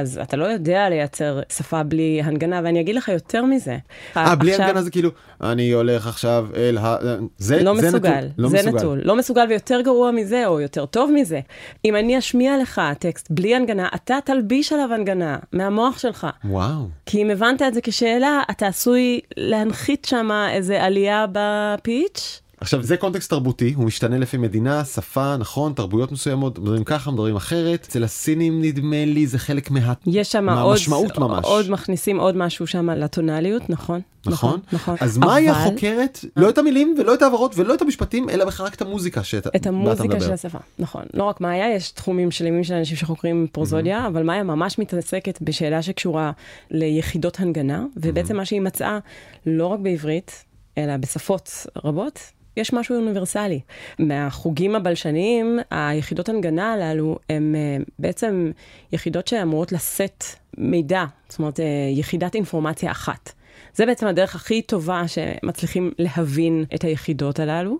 [0.00, 3.76] אז אתה לא יודע לייצר שפה בלי הנגנה, ואני אגיד לך יותר מזה.
[4.16, 6.96] אה, בלי עכשיו- הנגנה זה כאילו, אני הולך עכשיו אל ה...
[7.38, 8.28] זה לא זה מסוגל, נטול.
[8.38, 8.76] לא זה מסוגל.
[8.78, 9.00] נטול.
[9.04, 11.40] לא מסוגל ויותר גרוע מזה, או יותר טוב מזה.
[11.84, 16.26] אם אני אשמיע לך טקסט בלי הנגנה, אתה תלביש עליו הנגנה מהמוח שלך.
[16.44, 16.88] וואו.
[17.06, 22.40] כי אם הבנת את זה כשאלה, אתה עשוי להנחית שם איזה עלייה בפיץ'.
[22.61, 27.37] עכשיו זה קונטקסט תרבותי, הוא משתנה לפי מדינה, שפה, נכון, תרבויות מסוימות, מדברים ככה, מדברים
[27.37, 27.87] אחרת.
[27.88, 29.92] אצל הסינים נדמה לי זה חלק מה...
[30.07, 31.44] יש שם עוד, מהמשמעות ממש.
[31.44, 34.01] עוד מכניסים עוד משהו שם לטונאליות, נכון?
[34.27, 34.61] נכון?
[34.73, 34.97] נכון.
[35.01, 36.25] אז מה היא אבל החוקרת?
[36.37, 39.51] לא את המילים ולא את העברות ולא את המשפטים, אלא בכלל רק את המוזיקה שאתה
[39.57, 40.21] את המוזיקה.
[40.21, 41.03] של השפה, נכון.
[41.14, 45.83] לא רק מאיה, יש תחומים שלמים של אנשים שחוקרים פרוזודיה, אבל מאיה ממש מתעסקת בשאלה
[45.83, 46.33] שקשורה
[46.71, 48.99] ליחידות הנגנה, ובעצם מה שהיא מצאה,
[49.47, 50.44] לא רק בעברית,
[50.79, 52.21] אלא בשפות רבות,
[52.59, 53.61] יש משהו אוניברסלי.
[53.99, 58.51] מהחוגים הבלשניים, היחידות הנגנה הללו הן אה, בעצם
[58.92, 60.25] יחידות שאמורות לשאת
[60.59, 63.33] מידע, זאת אומרת, אה, יחידת אינפורמציה אחת.
[63.75, 67.79] זה בעצם הדרך הכי טובה שמצליחים להבין את היחידות הללו,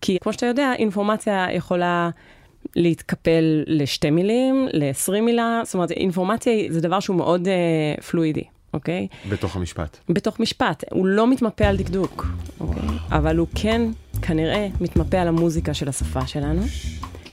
[0.00, 2.10] כי כמו שאתה יודע, אינפורמציה יכולה
[2.76, 8.44] להתקפל לשתי מילים, ל-20 מילה, זאת אומרת, אינפורמציה זה דבר שהוא מאוד אה, פלואידי.
[8.74, 9.06] אוקיי?
[9.28, 9.96] בתוך המשפט.
[10.08, 10.84] בתוך משפט.
[10.90, 12.26] הוא לא מתמפה על דקדוק,
[12.60, 12.82] אוקיי?
[13.10, 13.82] אבל הוא כן,
[14.22, 16.62] כנראה, מתמפה על המוזיקה של השפה שלנו,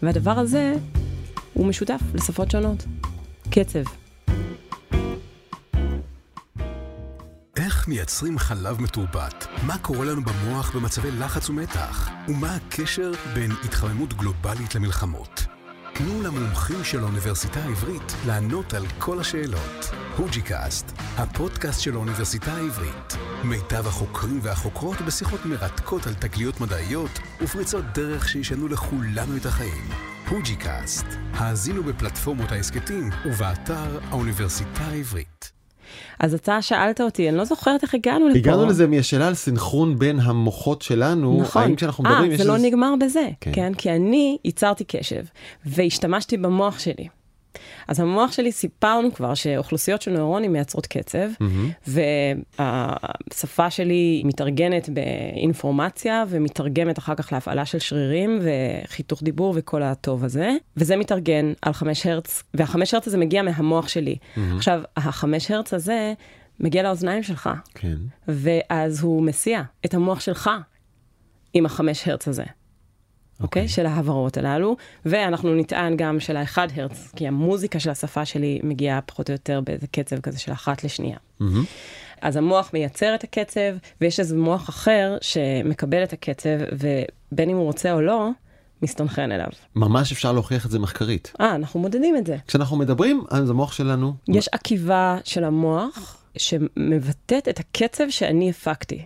[0.01, 0.73] והדבר הזה
[1.53, 2.85] הוא משותף לשפות שונות.
[3.49, 3.83] קצב.
[7.57, 9.47] איך מייצרים חלב מתורבת?
[9.67, 12.09] מה קורה לנו במוח במצבי לחץ ומתח?
[12.27, 15.45] ומה הקשר בין התחממות גלובלית למלחמות?
[15.97, 19.89] תנו למומחים של האוניברסיטה העברית לענות על כל השאלות.
[20.17, 23.13] HUJI-Cast, הפודקאסט של האוניברסיטה העברית.
[23.43, 29.89] מיטב החוקרים והחוקרות בשיחות מרתקות על תגליות מדעיות ופריצות דרך שישנו לכולנו את החיים.
[30.29, 35.54] HUJI-Cast, האזינו בפלטפורמות ההסכתים ובאתר האוניברסיטה העברית.
[36.19, 38.37] אז אתה שאלת אותי, אני לא זוכרת איך הגענו לפה.
[38.37, 41.61] הגענו לזה מהשאלה על סנכרון בין המוחות שלנו, נכון.
[41.61, 43.27] האם כשאנחנו מדברים אה, יש זה לא איזה- נגמר בזה.
[43.41, 43.51] כן.
[43.53, 43.73] כן?
[43.73, 45.23] כי אני ייצרתי קשב,
[45.65, 47.07] והשתמשתי במוח שלי.
[47.87, 51.27] אז המוח שלי סיפרנו כבר שאוכלוסיות של נוירונים מייצרות קצב,
[51.87, 60.51] והשפה שלי מתארגנת באינפורמציה ומתרגמת אחר כך להפעלה של שרירים וחיתוך דיבור וכל הטוב הזה,
[60.77, 64.15] וזה מתארגן על חמש הרץ, והחמש הרץ הזה מגיע מהמוח שלי.
[64.55, 66.13] עכשיו, החמש הרץ הזה
[66.59, 67.97] מגיע לאוזניים שלך, כן.
[68.27, 70.49] ואז הוא מסיע את המוח שלך
[71.53, 72.43] עם החמש הרץ הזה.
[73.41, 73.65] אוקיי?
[73.65, 73.67] Okay.
[73.67, 79.01] של ההעברות הללו, ואנחנו נטען גם של האחד הרץ, כי המוזיקה של השפה שלי מגיעה
[79.01, 81.17] פחות או יותר באיזה קצב כזה של אחת לשנייה.
[81.41, 81.45] Mm-hmm.
[82.21, 83.61] אז המוח מייצר את הקצב,
[84.01, 88.29] ויש איזה מוח אחר שמקבל את הקצב, ובין אם הוא רוצה או לא,
[88.81, 89.47] מסתנכרן אליו.
[89.75, 91.33] ממש אפשר להוכיח את זה מחקרית.
[91.41, 92.37] אה, אנחנו מודדים את זה.
[92.47, 94.13] כשאנחנו מדברים, אז המוח שלנו...
[94.27, 99.05] יש עקיבה של המוח שמבטאת את הקצב שאני הפקתי.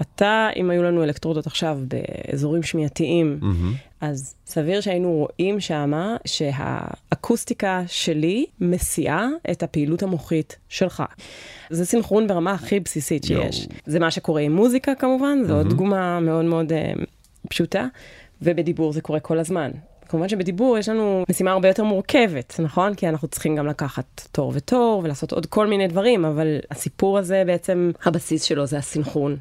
[0.00, 3.96] אתה, אם היו לנו אלקטרודות עכשיו באזורים שמיעתיים, mm-hmm.
[4.00, 11.02] אז סביר שהיינו רואים שמה שהאקוסטיקה שלי מסיעה את הפעילות המוחית שלך.
[11.70, 13.64] זה סינכרון ברמה הכי בסיסית שיש.
[13.64, 13.74] Yo.
[13.86, 15.56] זה מה שקורה עם מוזיקה כמובן, זו mm-hmm.
[15.56, 17.04] עוד דוגמה מאוד מאוד uh,
[17.48, 17.86] פשוטה,
[18.42, 19.70] ובדיבור זה קורה כל הזמן.
[20.08, 22.94] כמובן שבדיבור יש לנו משימה הרבה יותר מורכבת, נכון?
[22.94, 27.42] כי אנחנו צריכים גם לקחת תור ותור ולעשות עוד כל מיני דברים, אבל הסיפור הזה
[27.46, 29.36] בעצם, הבסיס שלו זה הסינכרון.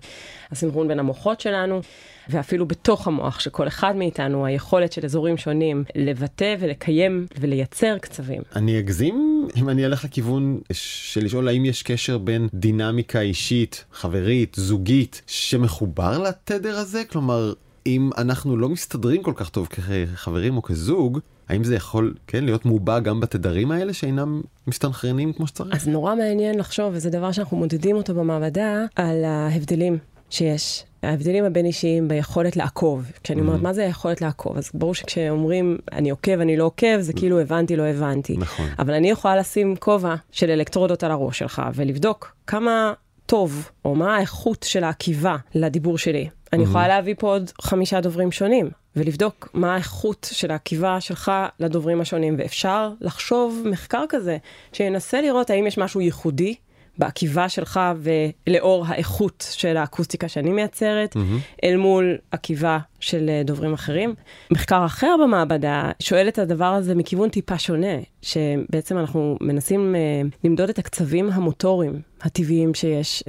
[0.51, 1.81] הסינכרון בין המוחות שלנו.
[2.29, 8.41] ואפילו בתוך המוח של כל אחד מאיתנו, היכולת של אזורים שונים לבטא ולקיים ולייצר קצבים.
[8.55, 14.55] אני אגזים אם אני אלך לכיוון של לשאול האם יש קשר בין דינמיקה אישית, חברית,
[14.59, 17.03] זוגית, שמחובר לתדר הזה?
[17.05, 17.53] כלומר,
[17.85, 22.65] אם אנחנו לא מסתדרים כל כך טוב כחברים או כזוג, האם זה יכול, כן, להיות
[22.65, 25.75] מובע גם בתדרים האלה שאינם מסתנכרנים כמו שצריך?
[25.75, 29.97] אז נורא מעניין לחשוב, וזה דבר שאנחנו מודדים אותו במעבדה, על ההבדלים
[30.29, 30.83] שיש.
[31.03, 33.11] ההבדלים הבין אישיים ביכולת לעקוב.
[33.23, 33.63] כשאני אומרת, mm-hmm.
[33.63, 34.57] מה זה היכולת לעקוב?
[34.57, 38.37] אז ברור שכשאומרים, אני עוקב, אני לא עוקב, זה כאילו הבנתי, לא הבנתי.
[38.37, 38.65] נכון.
[38.79, 42.93] אבל אני יכולה לשים כובע של אלקטרודות על הראש שלך, ולבדוק כמה
[43.25, 46.29] טוב, או מה האיכות של העקיבה לדיבור שלי.
[46.53, 52.01] אני יכולה להביא פה עוד חמישה דוברים שונים, ולבדוק מה האיכות של העקיבה שלך לדוברים
[52.01, 54.37] השונים, ואפשר לחשוב מחקר כזה,
[54.73, 56.55] שינסה לראות האם יש משהו ייחודי
[56.99, 61.63] בעקיבה שלך ולאור האיכות של האקוסטיקה שאני מייצרת, mm-hmm.
[61.63, 64.15] אל מול עקיבה של אה, דוברים אחרים.
[64.51, 70.69] מחקר אחר במעבדה שואל את הדבר הזה מכיוון טיפה שונה, שבעצם אנחנו מנסים uh, למדוד
[70.69, 73.23] את הקצבים המוטוריים הטבעיים שיש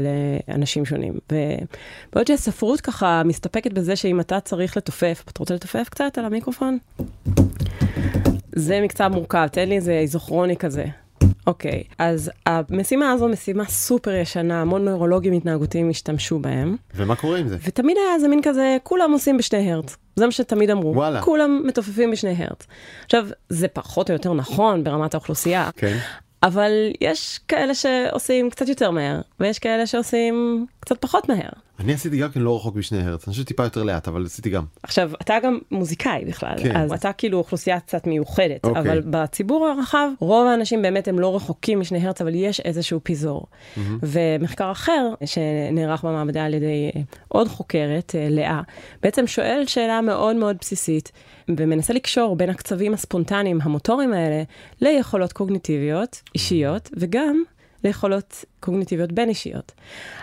[0.49, 1.15] לאנשים שונים.
[1.33, 6.79] ובעוד שהספרות ככה מסתפקת בזה שאם אתה צריך לתופף, אתה רוצה לתופף קצת על המיקרופון?
[8.55, 10.85] זה מקצב מורכב, תן לי איזה איזוכרוני כזה.
[11.49, 16.77] אוקיי, okay, אז המשימה הזו משימה סופר ישנה, המון נוירולוגים התנהגותיים השתמשו בהם.
[16.95, 17.57] ומה קורה עם זה?
[17.63, 19.97] ותמיד היה איזה מין כזה, כולם עושים בשני הרץ.
[20.17, 20.93] זה מה שתמיד אמרו.
[20.95, 21.23] וואלה.
[21.23, 22.67] כולם מתופפים בשני הרץ.
[23.05, 25.71] עכשיו, זה פחות או יותר נכון ברמת האוכלוסייה.
[25.77, 25.97] כן.
[26.43, 31.51] אבל יש כאלה שעושים קצת יותר מהר, ויש כאלה שעושים קצת פחות מהר.
[31.79, 34.51] אני עשיתי גם כן לא רחוק בשני הרץ, אני חושב טיפה יותר לאט, אבל עשיתי
[34.51, 34.65] גם.
[34.83, 36.77] עכשיו, אתה גם מוזיקאי בכלל, כן.
[36.77, 38.83] אז אתה כאילו אוכלוסייה קצת מיוחדת, אוקיי.
[38.83, 43.47] אבל בציבור הרחב, רוב האנשים באמת הם לא רחוקים משני הרץ, אבל יש איזשהו פיזור.
[43.47, 43.81] Mm-hmm.
[44.03, 48.61] ומחקר אחר, שנערך במעבדה על ידי אה, עוד חוקרת, אה, לאה,
[49.03, 51.13] בעצם שואל שאלה מאוד מאוד בסיסית,
[51.49, 54.43] ומנסה לקשור בין הקצבים הספונטניים, המוטוריים האלה,
[54.81, 57.43] ליכולות קוגניטיביות, אישיות, וגם
[57.85, 59.73] ליכולות קוגניטיביות בין אישיות.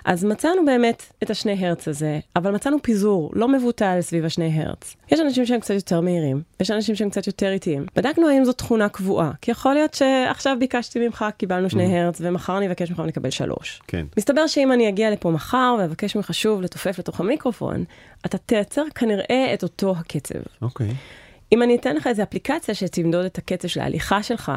[0.06, 4.96] אז מצאנו באמת את השני הרץ הזה, אבל מצאנו פיזור לא מבוטל סביב השני הרץ.
[5.12, 7.86] יש אנשים שהם קצת יותר מהירים, יש אנשים שהם קצת יותר איטיים.
[7.96, 11.98] בדקנו האם זו תכונה קבועה, כי יכול להיות שעכשיו ביקשתי ממך, קיבלנו שני mm.
[11.98, 13.82] הרץ, ומחר אני אבקש ממך ונקבל שלוש.
[13.88, 14.06] כן.
[14.18, 17.84] מסתבר שאם אני אגיע לפה מחר ואבקש ממך שוב לתופף לתוך המיקרופון,
[18.26, 20.39] אתה תייצר כנראה את אותו הקצב.
[20.62, 20.88] אוקיי.
[20.88, 21.25] Okay.
[21.56, 24.52] אם אני אתן לך איזו אפליקציה שתמדוד את הקצב של ההליכה שלך,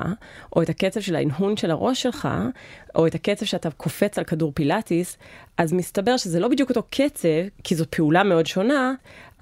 [0.56, 2.28] או את הקצב של ההנהון של הראש שלך,
[2.94, 5.16] או את הקצב שאתה קופץ על כדור פילאטיס,
[5.58, 7.28] אז מסתבר שזה לא בדיוק אותו קצב,
[7.64, 8.94] כי זו פעולה מאוד שונה,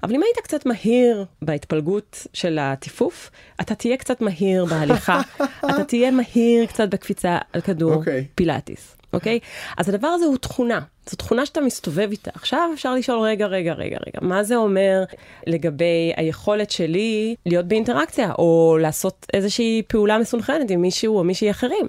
[0.03, 5.21] אבל אם היית קצת מהיר בהתפלגות של הטיפוף, אתה תהיה קצת מהיר בהליכה,
[5.69, 7.97] אתה תהיה מהיר קצת בקפיצה על כדור okay.
[7.97, 8.25] אוקיי.
[8.35, 8.96] פילאטיס.
[9.17, 9.39] אוקיי?
[9.77, 12.31] אז הדבר הזה הוא תכונה, זו תכונה שאתה מסתובב איתה.
[12.33, 15.03] עכשיו אפשר לשאול, רגע, רגע, רגע, רגע, מה זה אומר
[15.47, 21.87] לגבי היכולת שלי להיות באינטראקציה, או לעשות איזושהי פעולה מסונכרנת עם מישהו או מישהי אחרים?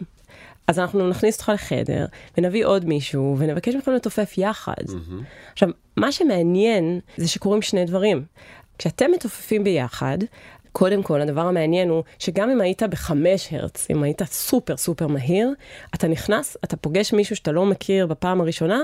[0.66, 2.06] אז אנחנו נכניס אותך לחדר,
[2.38, 4.82] ונביא עוד מישהו, ונבקש מכם לתופף יחד.
[4.86, 5.52] Mm-hmm.
[5.52, 8.24] עכשיו, מה שמעניין זה שקורים שני דברים.
[8.78, 10.18] כשאתם מתופפים ביחד,
[10.72, 15.54] קודם כל, הדבר המעניין הוא שגם אם היית בחמש הרץ, אם היית סופר סופר מהיר,
[15.94, 18.80] אתה נכנס, אתה פוגש מישהו שאתה לא מכיר בפעם הראשונה,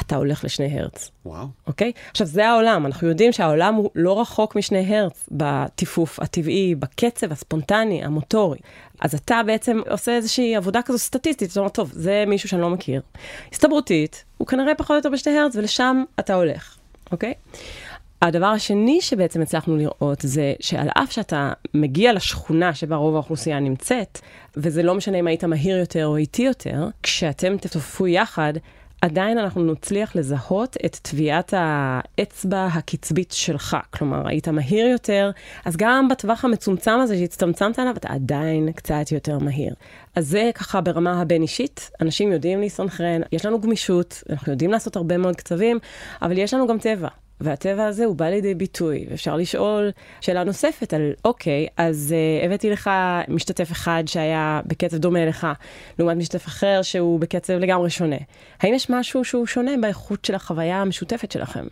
[0.00, 1.10] אתה הולך לשני הרץ.
[1.26, 1.46] וואו.
[1.66, 1.92] אוקיי?
[2.10, 8.04] עכשיו, זה העולם, אנחנו יודעים שהעולם הוא לא רחוק משני הרץ בטיפוף הטבעי, בקצב הספונטני,
[8.04, 8.58] המוטורי.
[9.00, 12.70] אז אתה בעצם עושה איזושהי עבודה כזו סטטיסטית, זאת אומרת, טוב, זה מישהו שאני לא
[12.70, 13.02] מכיר.
[13.52, 16.76] הסתברותית, הוא כנראה פחות או יותר בשני הרץ, ולשם אתה הולך,
[17.12, 17.34] אוקיי?
[18.22, 24.18] הדבר השני שבעצם הצלחנו לראות זה שעל אף שאתה מגיע לשכונה שבה רוב האוכלוסייה נמצאת,
[24.56, 28.52] וזה לא משנה אם היית מהיר יותר או איטי יותר, כשאתם תתופפו יחד,
[29.00, 33.76] עדיין אנחנו נצליח לזהות את טביעת האצבע הקצבית שלך.
[33.90, 35.30] כלומר, היית מהיר יותר,
[35.64, 39.74] אז גם בטווח המצומצם הזה שהצטמצמת עליו, אתה עדיין קצת יותר מהיר.
[40.16, 45.16] אז זה ככה ברמה הבין-אישית, אנשים יודעים להסתנכרן, יש לנו גמישות, אנחנו יודעים לעשות הרבה
[45.16, 45.78] מאוד קצבים,
[46.22, 47.08] אבל יש לנו גם טבע.
[47.44, 49.06] והטבע הזה הוא בא לידי ביטוי.
[49.14, 52.90] אפשר לשאול שאלה נוספת על, אוקיי, אז uh, הבאתי לך
[53.28, 55.46] משתתף אחד שהיה בקצב דומה לך,
[55.98, 58.16] לעומת משתתף אחר שהוא בקצב לגמרי שונה.
[58.60, 61.66] האם יש משהו שהוא שונה באיכות של החוויה המשותפת שלכם?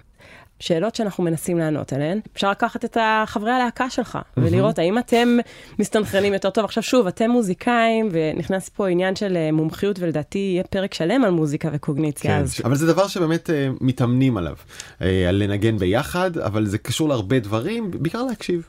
[0.60, 2.20] שאלות שאנחנו מנסים לענות עליהן.
[2.32, 2.96] אפשר לקחת את
[3.26, 5.38] חברי הלהקה שלך ולראות האם אתם
[5.78, 6.64] מסתנכרנים יותר טוב.
[6.64, 11.30] עכשיו שוב, אתם מוזיקאים, ונכנס פה עניין של אה, מומחיות, ולדעתי יהיה פרק שלם על
[11.30, 12.30] מוזיקה וקוגניציה.
[12.30, 12.60] כן, אז...
[12.64, 14.54] אבל זה דבר שבאמת uh, מתאמנים עליו,
[14.98, 18.68] uh, על לנגן ביחד, אבל זה קשור להרבה דברים, בעיקר להקשיב.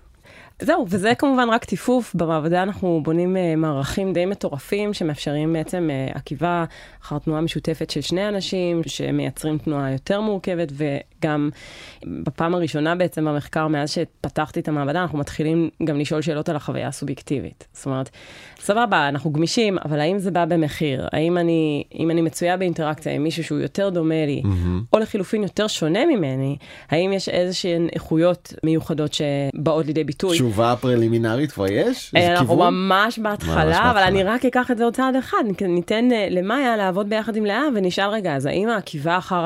[0.61, 2.15] זהו, וזה כמובן רק טיפוף.
[2.15, 6.65] במעבדה אנחנו בונים uh, מערכים די מטורפים שמאפשרים בעצם uh, עקיבה
[7.03, 10.71] אחר תנועה משותפת של שני אנשים, שמייצרים תנועה יותר מורכבת,
[11.21, 11.49] וגם
[12.03, 16.87] בפעם הראשונה בעצם במחקר, מאז שפתחתי את המעבדה, אנחנו מתחילים גם לשאול שאלות על החוויה
[16.87, 17.67] הסובייקטיבית.
[17.73, 18.09] זאת אומרת,
[18.59, 21.07] סבבה, אנחנו גמישים, אבל האם זה בא במחיר?
[21.11, 24.93] האם אני, אם אני מצויה באינטראקציה עם מישהו שהוא יותר דומה לי, mm-hmm.
[24.93, 26.57] או לחילופין יותר שונה ממני,
[26.89, 30.35] האם יש איזשהן איכויות מיוחדות שבאות לידי ביטוי?
[30.35, 32.13] תשובה פרלימינרית כבר יש?
[32.15, 36.77] אנחנו ממש בהתחלה, אבל אני רק אקח את זה עוד צעד אחד, ניתן אה, למאיה
[36.77, 39.43] לעבוד ביחד עם לאה ונשאל רגע, אז האם העקיבה אחר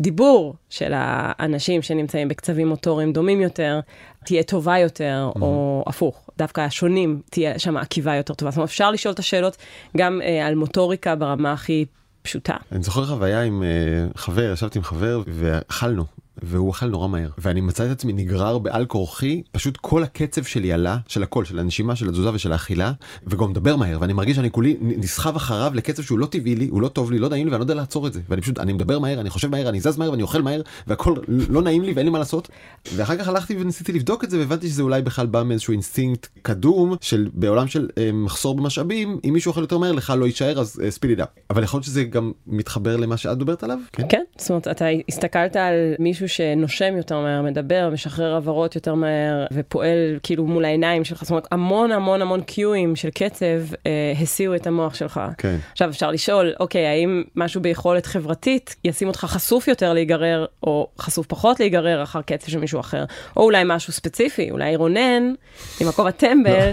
[0.00, 3.80] הדיבור של האנשים שנמצאים בקצבים מוטוריים דומים יותר,
[4.24, 5.40] תהיה טובה יותר, mm-hmm.
[5.40, 8.50] או הפוך, דווקא השונים, תהיה שם עקיבה יותר טובה.
[8.50, 9.56] זאת אומרת, אפשר לשאול את השאלות
[9.96, 11.84] גם אה, על מוטוריקה ברמה הכי
[12.22, 12.56] פשוטה.
[12.72, 16.04] אני זוכר חוויה עם uh, חבר, ישבתי עם חבר ואכלנו.
[16.42, 17.28] והוא אכל נורא מהר.
[17.38, 21.58] ואני מצא את עצמי נגרר בעל כורחי פשוט כל הקצב שלי עלה של הכל של
[21.58, 22.92] הנשימה של התזוזה ושל האכילה
[23.26, 26.82] וגם מדבר מהר ואני מרגיש שאני כולי נסחב אחריו לקצב שהוא לא טבעי לי הוא
[26.82, 28.20] לא טוב לי לא נעים לי ואני לא יודע לעצור את זה.
[28.28, 31.14] ואני פשוט אני מדבר מהר אני חושב מהר אני זז מהר ואני אוכל מהר והכל
[31.28, 32.48] לא נעים לי ואין לי מה לעשות.
[32.96, 36.96] ואחר כך הלכתי וניסיתי לבדוק את זה והבנתי שזה אולי בכלל בא מאיזשהו אינסטינקט קדום
[37.00, 40.80] של בעולם של אה, מחסור במשאבים אם מישהו אוכל יותר מהר לך לא יישאר אז
[40.84, 41.20] אה, speed
[41.50, 43.78] אבל יכול להיות שזה גם מתחבר למה שאת מדברת עליו?
[43.92, 44.22] כן, כן?
[44.38, 50.18] זאת אומרת אתה הסתכלת על מישהו שנושם יותר מהר, מדבר, משחרר הברות יותר מהר, ופועל
[50.22, 54.54] כאילו מול העיניים שלך, זאת אומרת, המון המון המון cue ים של קצב אה, הסיעו
[54.54, 55.20] את המוח שלך.
[55.38, 55.56] כן.
[55.72, 61.26] עכשיו אפשר לשאול, אוקיי, האם משהו ביכולת חברתית ישים אותך חשוף יותר להיגרר, או חשוף
[61.26, 63.04] פחות להיגרר אחר קצב של מישהו אחר,
[63.36, 65.32] או אולי משהו ספציפי, אולי רונן,
[65.80, 66.70] עם הכובע טמבל,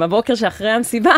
[0.00, 1.16] בבוקר שאחרי המסיבה,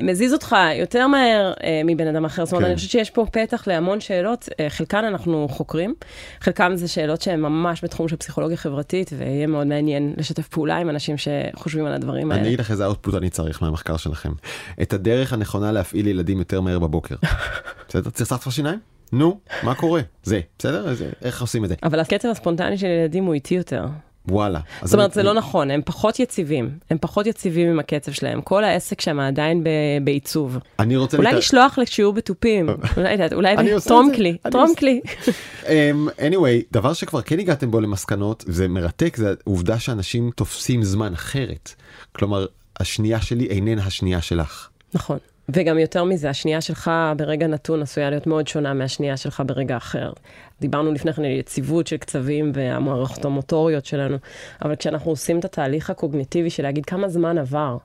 [0.00, 2.44] מזיז אותך יותר מהר אה, מבן אדם אחר.
[2.44, 2.70] זאת אומרת, כן.
[2.70, 5.94] אני חושבת שיש פה פתח להמון שאלות, אה, חלקן אנחנו חוקרים,
[6.40, 10.90] חלקם זה שאלות שהן ממש בתחום של פסיכולוגיה חברתית, ויהיה מאוד מעניין לשתף פעולה עם
[10.90, 12.40] אנשים שחושבים על הדברים האלה.
[12.40, 14.32] אני אגיד לך איזה אאוטפוט אני צריך מהמחקר שלכם.
[14.82, 17.14] את הדרך הנכונה להפעיל ילדים יותר מהר בבוקר.
[17.88, 18.10] בסדר?
[18.10, 18.78] צחצחת כבר שיניים?
[19.12, 20.00] נו, מה קורה?
[20.22, 20.94] זה, בסדר?
[21.22, 21.74] איך עושים את זה?
[21.82, 23.84] אבל הקצב הספונטני של ילדים הוא איטי יותר.
[24.30, 24.60] וואלה.
[24.82, 26.70] זאת אומרת, זה לא נכון, הם פחות יציבים.
[26.90, 28.40] הם פחות יציבים עם הקצב שלהם.
[28.40, 29.64] כל העסק שם עדיין
[30.04, 30.58] בעיצוב.
[30.78, 31.16] אני רוצה...
[31.16, 32.68] אולי לשלוח לשיעור בתופים.
[33.32, 35.00] אולי תרום כלי, תרום כלי.
[36.18, 41.74] anyway, דבר שכבר כן הגעתם בו למסקנות, זה מרתק, זה העובדה שאנשים תופסים זמן אחרת.
[42.12, 42.46] כלומר,
[42.80, 44.68] השנייה שלי איננה השנייה שלך.
[44.94, 45.18] נכון.
[45.48, 50.12] וגם יותר מזה, השנייה שלך ברגע נתון עשויה להיות מאוד שונה מהשנייה שלך ברגע אחר.
[50.60, 54.16] דיברנו לפני כן על יציבות של קצבים והמערכות המוטוריות שלנו,
[54.62, 57.76] אבל כשאנחנו עושים את התהליך הקוגניטיבי של להגיד כמה זמן עבר,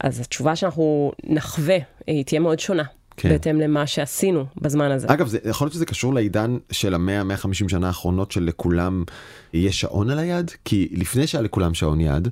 [0.00, 2.84] אז התשובה שאנחנו נחווה היא תהיה מאוד שונה.
[3.16, 3.28] כן.
[3.28, 5.06] בהתאם למה שעשינו בזמן הזה.
[5.10, 9.04] אגב, זה, יכול להיות שזה קשור לעידן של המאה, 150 שנה האחרונות שלכולם
[9.52, 10.50] יש שעון על היד?
[10.64, 12.28] כי לפני שהיה לכולם שעון יד,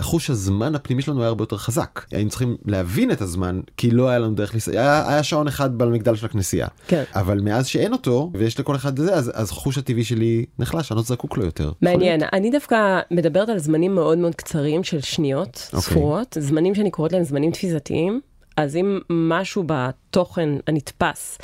[0.00, 2.04] חוש הזמן הפנימי שלנו היה הרבה יותר חזק.
[2.10, 4.68] היינו צריכים להבין את הזמן, כי לא היה לנו דרך לס...
[4.68, 6.66] היה, היה שעון אחד במגדל של הכנסייה.
[6.86, 7.04] כן.
[7.14, 10.96] אבל מאז שאין אותו, ויש לכל אחד זה, אז, אז חוש הטבעי שלי נחלש, אני
[10.96, 11.72] לא זקוק לו יותר.
[11.82, 12.20] מעניין.
[12.32, 15.76] אני דווקא מדברת על זמנים מאוד מאוד קצרים של שניות, okay.
[15.76, 15.80] אוקיי.
[15.80, 18.20] ספורות, זמנים שאני קוראת להם זמנים תפיסתיים.
[18.56, 21.38] אז אם משהו בתוכן הנתפס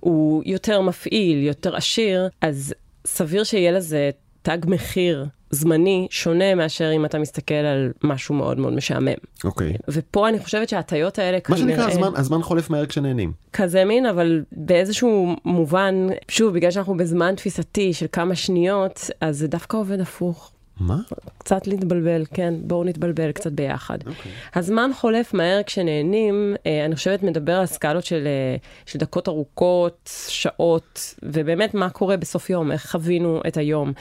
[0.00, 2.74] הוא יותר מפעיל, יותר עשיר, אז
[3.06, 4.10] סביר שיהיה לזה
[4.42, 9.12] תג מחיר זמני שונה מאשר אם אתה מסתכל על משהו מאוד מאוד משעמם.
[9.44, 9.72] אוקיי.
[9.72, 9.78] Okay.
[9.88, 11.62] ופה אני חושבת שההטיות האלה כנראה...
[11.62, 13.32] מה שנקרא, הזמן, הזמן חולף מהר כשנהנים.
[13.52, 19.48] כזה מין, אבל באיזשהו מובן, שוב, בגלל שאנחנו בזמן תפיסתי של כמה שניות, אז זה
[19.48, 20.52] דווקא עובד הפוך.
[20.80, 20.96] מה?
[21.38, 23.98] קצת להתבלבל, כן, בואו נתבלבל קצת ביחד.
[24.02, 24.28] Okay.
[24.54, 30.10] הזמן חולף מהר כשנהנים, אה, אני חושבת מדבר על סקלות של, אה, של דקות ארוכות,
[30.28, 33.92] שעות, ובאמת מה קורה בסוף יום, איך חווינו את היום.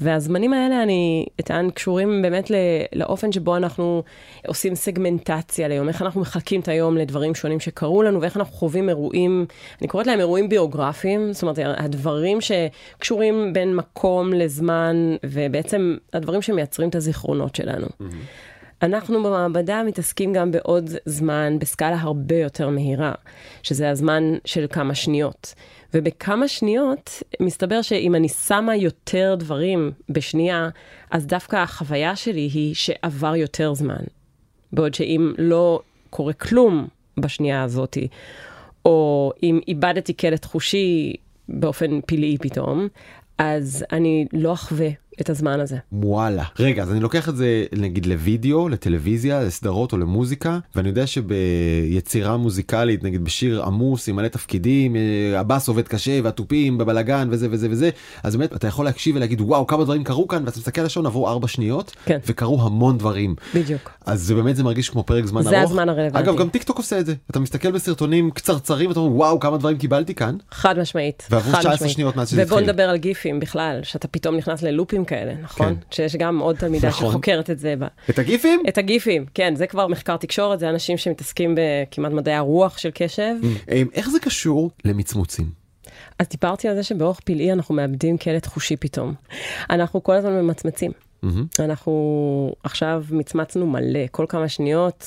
[0.00, 2.50] והזמנים האלה, אני אטען, קשורים באמת
[2.94, 4.02] לאופן שבו אנחנו
[4.46, 8.88] עושים סגמנטציה ליום, איך אנחנו מחלקים את היום לדברים שונים שקרו לנו, ואיך אנחנו חווים
[8.88, 9.46] אירועים,
[9.80, 16.88] אני קוראת להם אירועים ביוגרפיים, זאת אומרת, הדברים שקשורים בין מקום לזמן, ובעצם הדברים שמייצרים
[16.88, 17.86] את הזיכרונות שלנו.
[17.86, 18.04] Mm-hmm.
[18.82, 23.12] אנחנו במעבדה מתעסקים גם בעוד זמן בסקאלה הרבה יותר מהירה,
[23.62, 25.54] שזה הזמן של כמה שניות.
[25.94, 30.68] ובכמה שניות, מסתבר שאם אני שמה יותר דברים בשנייה,
[31.10, 34.04] אז דווקא החוויה שלי היא שעבר יותר זמן.
[34.72, 35.80] בעוד שאם לא
[36.10, 36.88] קורה כלום
[37.20, 37.98] בשנייה הזאת,
[38.84, 41.12] או אם איבדתי קלט חושי
[41.48, 42.88] באופן פלאי פתאום,
[43.38, 44.88] אז אני לא אחווה
[45.20, 45.76] את הזמן הזה.
[45.92, 46.44] וואלה.
[46.58, 52.36] רגע, אז אני לוקח את זה נגיד לוידאו, לטלוויזיה, לסדרות או למוזיקה, ואני יודע שביצירה
[52.36, 57.68] מוזיקלית, נגיד בשיר עמוס עם מלא תפקידים, אה, הבאס עובד קשה והתופים בבלגן וזה וזה
[57.70, 57.90] וזה,
[58.22, 61.06] אז באמת אתה יכול להקשיב ולהגיד וואו כמה דברים קרו כאן, ואתה מסתכל על השעון
[61.06, 62.18] עברו ארבע שניות, כן.
[62.26, 63.34] וקרו המון דברים.
[63.54, 63.90] בדיוק.
[64.06, 65.58] אז זה באמת זה מרגיש כמו פרק זמן זה ארוך.
[65.58, 66.18] זה הזמן הרלוונטי.
[66.18, 67.14] אגב, גם טיק טוק עושה את זה.
[67.30, 70.36] אתה מסתכל בסרטונים קצרצרים ואתה אומר וואו כמה דברים קיבלתי כאן.
[70.50, 71.26] חד משמעית.
[71.30, 71.92] ועברו חד 19 משמעית.
[71.92, 72.70] שניות מאז שזה ובוא התחיל.
[72.70, 75.74] נדבר על גיפים בכלל, שאתה פתאום נכנס ללופים כאלה, נכון?
[75.74, 75.80] כן.
[75.90, 77.10] שיש גם עוד תלמידה נכון.
[77.10, 77.74] שחוקרת את זה.
[77.78, 77.84] ב...
[78.10, 78.62] את הגיפים?
[78.68, 83.34] את הגיפים, כן, זה כבר מחקר תקשורת, זה אנשים שמתעסקים בכמעט מדעי הרוח של קשב.
[83.70, 85.62] אה, איך זה קשור למצמוצים?
[86.18, 89.14] אז דיברתי על זה שבאורח פלאי אנחנו מאבדים קלט חושי פתאום.
[89.70, 90.92] אנחנו כל הזמן ממצמצים.
[91.22, 91.46] מהמם.
[91.58, 95.06] אנחנו עכשיו מצמצנו מלא, כל כמה שניות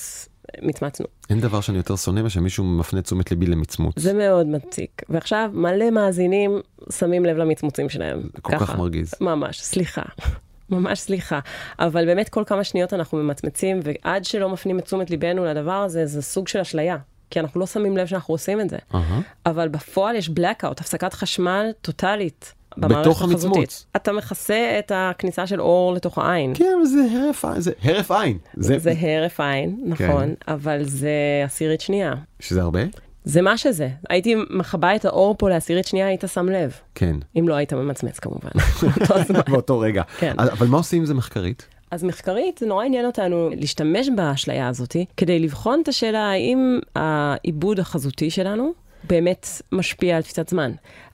[0.61, 1.05] מצמצנו.
[1.29, 3.99] אין דבר שאני יותר שונא מאשר מישהו מפנה תשומת ליבי למצמוץ.
[3.99, 5.01] זה מאוד מציק.
[5.09, 8.21] ועכשיו מלא מאזינים שמים לב למצמוצים שלהם.
[8.41, 9.13] כל כך מרגיז.
[9.21, 10.01] ממש, סליחה.
[10.69, 11.39] ממש סליחה.
[11.79, 16.05] אבל באמת כל כמה שניות אנחנו ממצמצים, ועד שלא מפנים את תשומת ליבנו לדבר הזה,
[16.05, 16.97] זה סוג של אשליה.
[17.29, 18.77] כי אנחנו לא שמים לב שאנחנו עושים את זה.
[18.95, 19.21] אהה.
[19.45, 22.53] אבל בפועל יש blackout, הפסקת חשמל טוטאלית.
[22.77, 23.21] במערכת בתוך.
[23.21, 23.85] המצמוץ.
[23.95, 26.53] אתה מכסה את הכניסה של אור לתוך העין.
[26.55, 28.37] כן, זה הרף עין, זה הרף עין.
[28.57, 30.53] זה, זה הרף עין, נכון, כן.
[30.53, 31.11] אבל זה
[31.45, 32.13] עשירית שנייה.
[32.39, 32.79] שזה הרבה?
[33.23, 33.89] זה מה שזה.
[34.09, 36.73] הייתי מכבה את האור פה לעשירית שנייה, היית שם לב.
[36.95, 37.15] כן.
[37.39, 38.49] אם לא היית ממצמץ כמובן.
[39.51, 40.03] באותו רגע.
[40.19, 40.33] כן.
[40.39, 41.67] אבל מה עושים עם זה מחקרית?
[41.91, 47.79] אז מחקרית, זה נורא עניין אותנו להשתמש באשליה הזאת, כדי לבחון את השאלה האם העיבוד
[47.79, 48.73] החזותי שלנו
[49.09, 50.71] באמת משפיע על תפיסת זמן.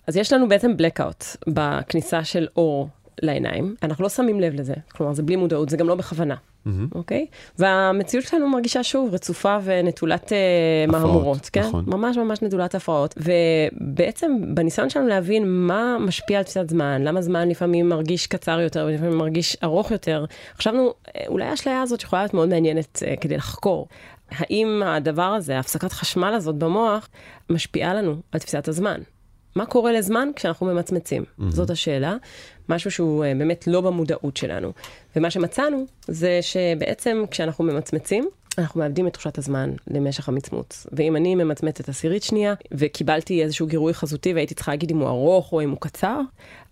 [0.07, 2.89] אז יש לנו בעצם blackout בכניסה של אור
[3.21, 6.35] לעיניים, אנחנו לא שמים לב לזה, כלומר זה בלי מודעות, זה גם לא בכוונה.
[6.95, 7.25] אוקיי?
[7.59, 11.61] והמציאות שלנו מרגישה שוב רצופה ונטולת הפרעות, מהמורות, כן?
[11.61, 11.85] נכון.
[11.87, 13.15] ממש ממש נטולת הפרעות.
[13.17, 18.85] ובעצם בניסיון שלנו להבין מה משפיע על תפיסת זמן, למה זמן לפעמים מרגיש קצר יותר
[18.89, 20.25] ולפעמים מרגיש ארוך יותר,
[20.57, 23.87] חשבנו, אה, אולי האשליה הזאת יכולה להיות מאוד מעניינת אה, כדי לחקור.
[24.31, 27.09] האם הדבר הזה, הפסקת חשמל הזאת במוח,
[27.49, 29.01] משפיעה לנו על תפיסת הזמן?
[29.55, 31.23] מה קורה לזמן כשאנחנו ממצמצים?
[31.23, 31.43] Mm-hmm.
[31.49, 32.15] זאת השאלה.
[32.69, 34.71] משהו שהוא אה, באמת לא במודעות שלנו.
[35.15, 40.87] ומה שמצאנו זה שבעצם כשאנחנו ממצמצים, אנחנו מאבדים את תחושת הזמן למשך המצמוץ.
[40.91, 45.53] ואם אני ממצמצת עשירית שנייה, וקיבלתי איזשהו גירוי חזותי והייתי צריכה להגיד אם הוא ארוך
[45.53, 46.19] או אם הוא קצר,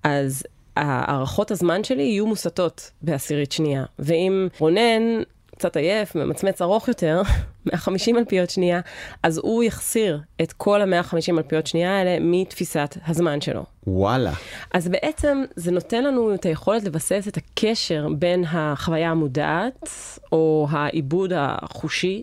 [0.03, 0.43] אז
[0.75, 3.83] הערכות הזמן שלי יהיו מוסטות בעשירית שנייה.
[3.99, 5.21] ואם רונן
[5.59, 7.21] קצת עייף, ממצמץ ארוך יותר,
[7.65, 8.79] 150 אלפיות שנייה,
[9.23, 13.65] אז הוא יחסיר את כל ה-150 אלפיות שנייה האלה מתפיסת הזמן שלו.
[13.87, 14.33] וואלה.
[14.73, 19.89] אז בעצם זה נותן לנו את היכולת לבסס את הקשר בין החוויה המודעת,
[20.31, 22.21] או העיבוד החושי,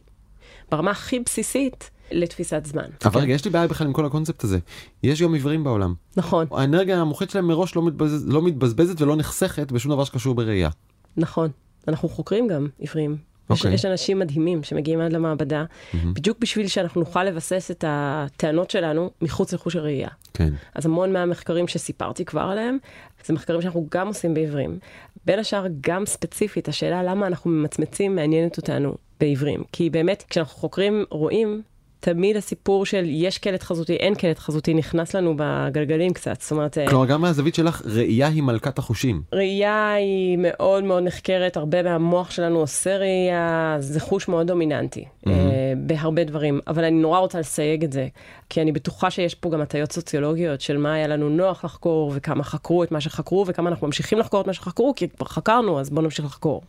[0.70, 2.87] ברמה הכי בסיסית, לתפיסת זמן.
[3.05, 4.59] אבל רגע, יש לי בעיה בכלל עם כל הקונספט הזה.
[5.03, 5.94] יש גם עיוורים בעולם.
[6.16, 8.29] נכון, האנרגיה המוחית שלהם מראש לא, מתבז...
[8.29, 10.68] לא מתבזבזת ולא נחסכת בשום דבר שקשור בראייה.
[11.16, 11.51] נכון.
[11.88, 13.16] אנחנו חוקרים גם עיוורים.
[13.51, 13.75] יש, אוקיי.
[13.75, 15.64] יש אנשים מדהימים שמגיעים עד למעבדה,
[16.05, 20.09] בדיוק בשביל שאנחנו נוכל לבסס את הטענות שלנו מחוץ לחוש הראייה.
[20.35, 20.53] כן.
[20.75, 22.79] אז המון מהמחקרים שסיפרתי כבר עליהם,
[23.25, 24.79] זה מחקרים שאנחנו גם עושים בעיוורים.
[25.25, 29.62] בין השאר, גם ספציפית, השאלה למה אנחנו ממצמצים מעניינת אותנו בעיוורים.
[29.72, 31.62] כי באמת, כשאנחנו חוקרים רואים,
[32.07, 36.40] תמיד הסיפור של יש קלט חזותי, אין קלט חזותי, נכנס לנו בגלגלים קצת.
[36.40, 39.23] זאת אומרת, אה, כלומר, גם מהזווית שלך, ראייה היא מלכת החושים.
[39.33, 45.05] ראייה היא מאוד מאוד נחקרת, הרבה מהמוח שלנו עושה ראייה, זה חוש מאוד דומיננטי.
[45.05, 45.29] Mhm.
[45.29, 48.07] אה, בהרבה דברים, אבל אני נורא רוצה לסייג את זה,
[48.51, 52.45] כי אני בטוחה שיש פה גם הטיות סוציולוגיות של מה היה לנו נוח לחקור, וכמה
[52.45, 55.90] חקרו את מה שחקרו, וכמה אנחנו ממשיכים לחקור את מה שחקרו, כי כבר חקרנו, אז
[55.90, 56.62] בואו נמשיך לחקור.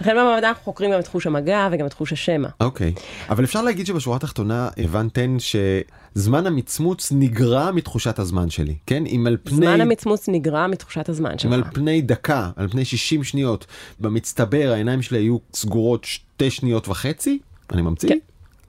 [0.00, 2.48] לכן במעבדה אנחנו חוקרים גם את חוש המגע וגם את חוש השמע.
[2.60, 2.92] אוקיי,
[3.30, 9.06] אבל אפשר להגיד שבשורה התחתונה הבנתן שזמן המצמוץ נגרע מתחושת הזמן שלי, כן?
[9.06, 9.56] אם על פני...
[9.56, 11.46] זמן המצמוץ נגרע מתחושת הזמן שלך.
[11.46, 13.66] אם על פני דקה, על פני 60 שניות,
[14.00, 17.38] במצטבר העיניים שלי היו סגורות שתי שניות וחצי,
[17.72, 18.18] אני ממציא, כן.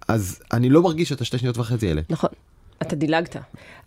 [0.08, 2.02] אז אני לא מרגיש את השתי שניות וחצי האלה.
[2.10, 2.30] נכון,
[2.82, 3.36] אתה דילגת.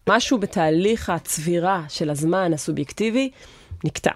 [0.08, 3.30] משהו בתהליך הצבירה של הזמן הסובייקטיבי
[3.84, 4.10] נקטע.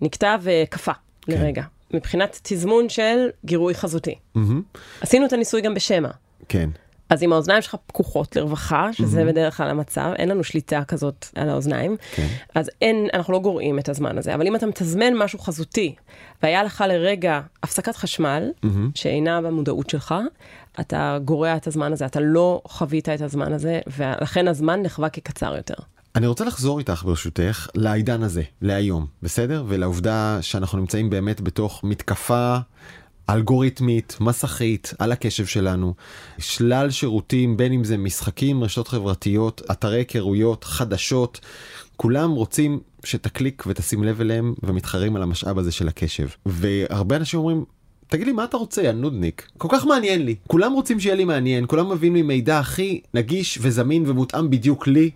[0.00, 0.92] נקטע וקפא
[1.22, 1.32] כן.
[1.32, 1.62] לרגע.
[1.94, 4.14] מבחינת תזמון של גירוי חזותי.
[4.34, 4.62] מהמם,
[5.00, 6.08] עשינו את הניסוי גם בשמע.
[6.48, 6.70] כן.
[7.10, 11.48] אז אם האוזניים שלך פקוחות לרווחה, שזה בדרך כלל המצב, אין לנו שליטה כזאת על
[11.48, 12.26] האוזניים, כן.
[12.54, 14.34] אז אין, אנחנו לא גורעים את הזמן הזה.
[14.34, 15.94] אבל אם אתה מתזמן משהו חזותי,
[16.42, 18.50] והיה לך לרגע הפסקת חשמל,
[18.94, 20.14] שאינה במודעות שלך,
[20.80, 25.56] אתה גורע את הזמן הזה, אתה לא חווית את הזמן הזה, ולכן הזמן נחווה כקצר
[25.56, 25.74] יותר.
[26.16, 29.64] אני רוצה לחזור איתך ברשותך לעידן הזה, להיום, בסדר?
[29.68, 32.56] ולעובדה שאנחנו נמצאים באמת בתוך מתקפה
[33.30, 35.94] אלגוריתמית, מסכית, על הקשב שלנו,
[36.38, 41.40] שלל שירותים, בין אם זה משחקים, רשתות חברתיות, אתרי היכרויות, חדשות,
[41.96, 46.28] כולם רוצים שתקליק ותשים לב אליהם ומתחרים על המשאב הזה של הקשב.
[46.46, 47.64] והרבה אנשים אומרים,
[48.08, 49.48] תגיד לי מה אתה רוצה יא נודניק?
[49.58, 50.34] כל כך מעניין לי.
[50.46, 55.10] כולם רוצים שיהיה לי מעניין כולם מביאים לי מידע הכי נגיש וזמין ומותאם בדיוק לי.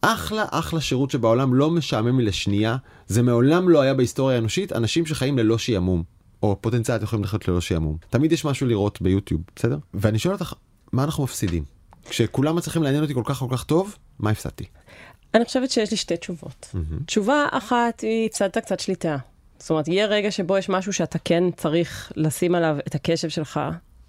[0.00, 2.76] אחלה אחלה שירות שבעולם לא משעמם לי לשנייה.
[3.06, 7.60] זה מעולם לא היה בהיסטוריה האנושית אנשים שחיים ללא שעמום או פוטנציאל יכולים לחיות ללא
[7.60, 10.54] שעמום תמיד יש משהו לראות ביוטיוב בסדר ואני שואל אותך
[10.92, 11.64] מה אנחנו מפסידים
[12.08, 14.64] כשכולם מצליחים לעניין אותי כל כך כל כך טוב מה הפסדתי.
[15.34, 16.74] אני חושבת שיש לי שתי תשובות.
[17.06, 19.16] תשובה אחת היא, הפסדת קצת שליטה.
[19.58, 23.60] זאת אומרת, יהיה רגע שבו יש משהו שאתה כן צריך לשים עליו את הקשב שלך,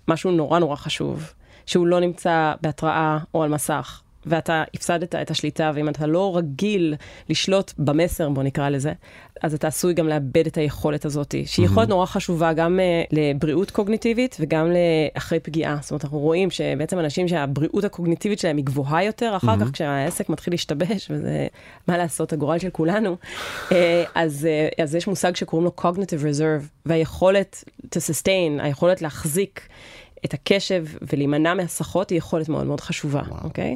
[0.08, 1.34] משהו נורא נורא חשוב,
[1.66, 6.96] שהוא לא נמצא בהתראה או על מסך, ואתה הפסדת את השליטה, ואם אתה לא רגיל
[7.30, 8.94] לשלוט במסר, בוא נקרא לזה,
[9.42, 13.72] אז אתה עשוי גם לאבד את היכולת הזאת, שהיא יכולת נורא חשובה גם uh, לבריאות
[13.72, 14.72] קוגניטיבית וגם
[15.16, 15.78] לאחרי פגיעה.
[15.82, 20.30] זאת אומרת, אנחנו רואים שבעצם אנשים שהבריאות הקוגניטיבית שלהם היא גבוהה יותר, אחר כך כשהעסק
[20.30, 21.48] מתחיל להשתבש, וזה
[21.88, 23.18] מה לעשות, הגורל של כולנו,
[23.70, 23.74] uh,
[24.16, 24.48] אז,
[24.78, 29.68] uh, אז יש מושג שקוראים לו cognitive reserve, והיכולת to sustain, היכולת להחזיק
[30.26, 33.76] את הקשב ולהימנע מהסחות היא יכולת מאוד מאוד חשובה, אוקיי?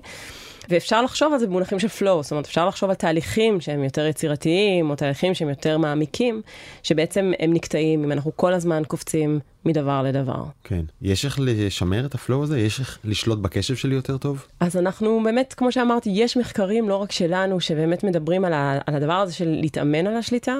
[0.70, 4.06] ואפשר לחשוב על זה במונחים של flow, זאת אומרת, אפשר לחשוב על תהליכים שהם יותר
[4.06, 6.42] יצירתיים, או תהליכים שהם יותר מעמיקים,
[6.84, 10.44] שבעצם הם נקטעים אם אנחנו כל הזמן קופצים מדבר לדבר.
[10.64, 14.46] כן יש איך לשמר את ה flow הזה יש איך לשלוט בקשב שלי יותר טוב.
[14.60, 18.96] אז אנחנו באמת, כמו שאמרתי, יש מחקרים, לא רק שלנו, שבאמת מדברים על, ה, על
[18.96, 20.56] הדבר הזה של להתאמן על השליטה.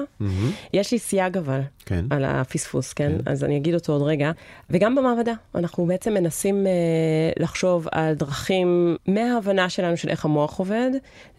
[0.72, 2.04] יש לי סייג אבל, כן.
[2.10, 3.12] על הפספוס, כן?
[3.26, 4.30] אז אני אגיד אותו עוד רגע.
[4.70, 6.72] וגם במעבדה, אנחנו בעצם מנסים אה,
[7.38, 10.90] לחשוב על דרכים מההבנה שלנו של איך המוח עובד,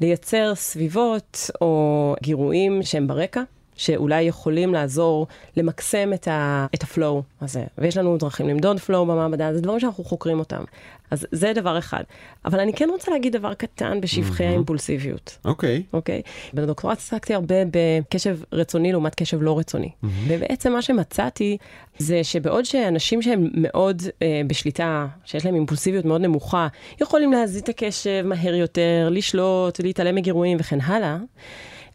[0.01, 3.41] לייצר סביבות או גירויים שהם ברקע.
[3.76, 7.63] שאולי יכולים לעזור למקסם את, ה, את הפלואו הזה.
[7.78, 10.63] ויש לנו דרכים למדוד פלואו במעבדה, זה דברים שאנחנו חוקרים אותם.
[11.11, 12.03] אז זה דבר אחד.
[12.45, 15.38] אבל אני כן רוצה להגיד דבר קטן בשבחי האימפולסיביות.
[15.45, 15.84] אוקיי.
[15.93, 16.21] אוקיי?
[16.53, 19.89] בדוקטורט עסקתי הרבה בקשב רצוני לעומת קשב לא רצוני.
[20.28, 21.57] ובעצם מה שמצאתי
[21.97, 26.67] זה שבעוד שאנשים שהם מאוד אה, בשליטה, שיש להם אימפולסיביות מאוד נמוכה,
[27.01, 31.17] יכולים להזיז את הקשב מהר יותר, לשלוט, להתעלם מגירויים וכן הלאה,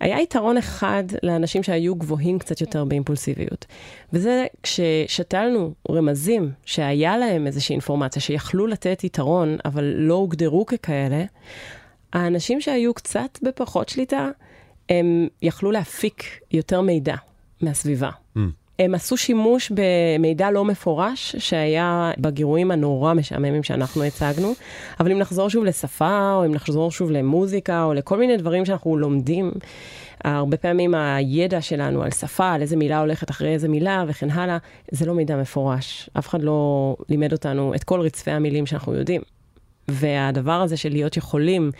[0.01, 3.67] היה יתרון אחד לאנשים שהיו גבוהים קצת יותר באימפולסיביות.
[4.13, 11.25] וזה כששתלנו רמזים שהיה להם איזושהי אינפורמציה שיכלו לתת יתרון, אבל לא הוגדרו ככאלה,
[12.13, 14.31] האנשים שהיו קצת בפחות שליטה,
[14.89, 17.17] הם יכלו להפיק יותר מידע
[17.61, 18.11] מהסביבה.
[18.37, 18.41] Mm.
[18.79, 24.53] הם עשו שימוש במידע לא מפורש שהיה בגירויים הנורא משעממים שאנחנו הצגנו,
[25.01, 28.97] אבל אם נחזור שוב לשפה, או אם נחזור שוב למוזיקה, או לכל מיני דברים שאנחנו
[28.97, 29.51] לומדים,
[30.25, 34.59] הרבה פעמים הידע שלנו על שפה, על איזה מילה הולכת אחרי איזה מילה וכן הלאה,
[34.91, 36.11] זה לא מידע מפורש.
[36.19, 39.38] אף אחד לא לימד אותנו את כל רצפי המילים שאנחנו יודעים.
[39.91, 41.71] והדבר הזה של להיות יכולים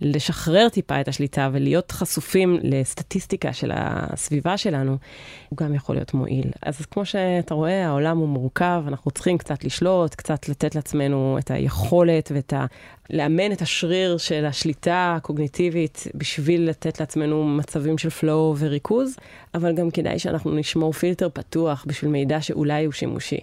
[0.00, 4.96] לשחרר טיפה את השליטה ולהיות חשופים לסטטיסטיקה של הסביבה שלנו,
[5.48, 6.50] הוא גם יכול להיות מועיל.
[6.62, 11.50] אז כמו שאתה רואה, העולם הוא מורכב, אנחנו צריכים קצת לשלוט, קצת לתת לעצמנו את
[11.50, 12.66] היכולת ואת ה...
[13.10, 19.16] לאמן את השריר של השליטה הקוגניטיבית בשביל לתת לעצמנו מצבים של flow וריכוז,
[19.54, 23.40] אבל גם כדאי שאנחנו נשמור פילטר פתוח בשביל מידע שאולי הוא שימושי.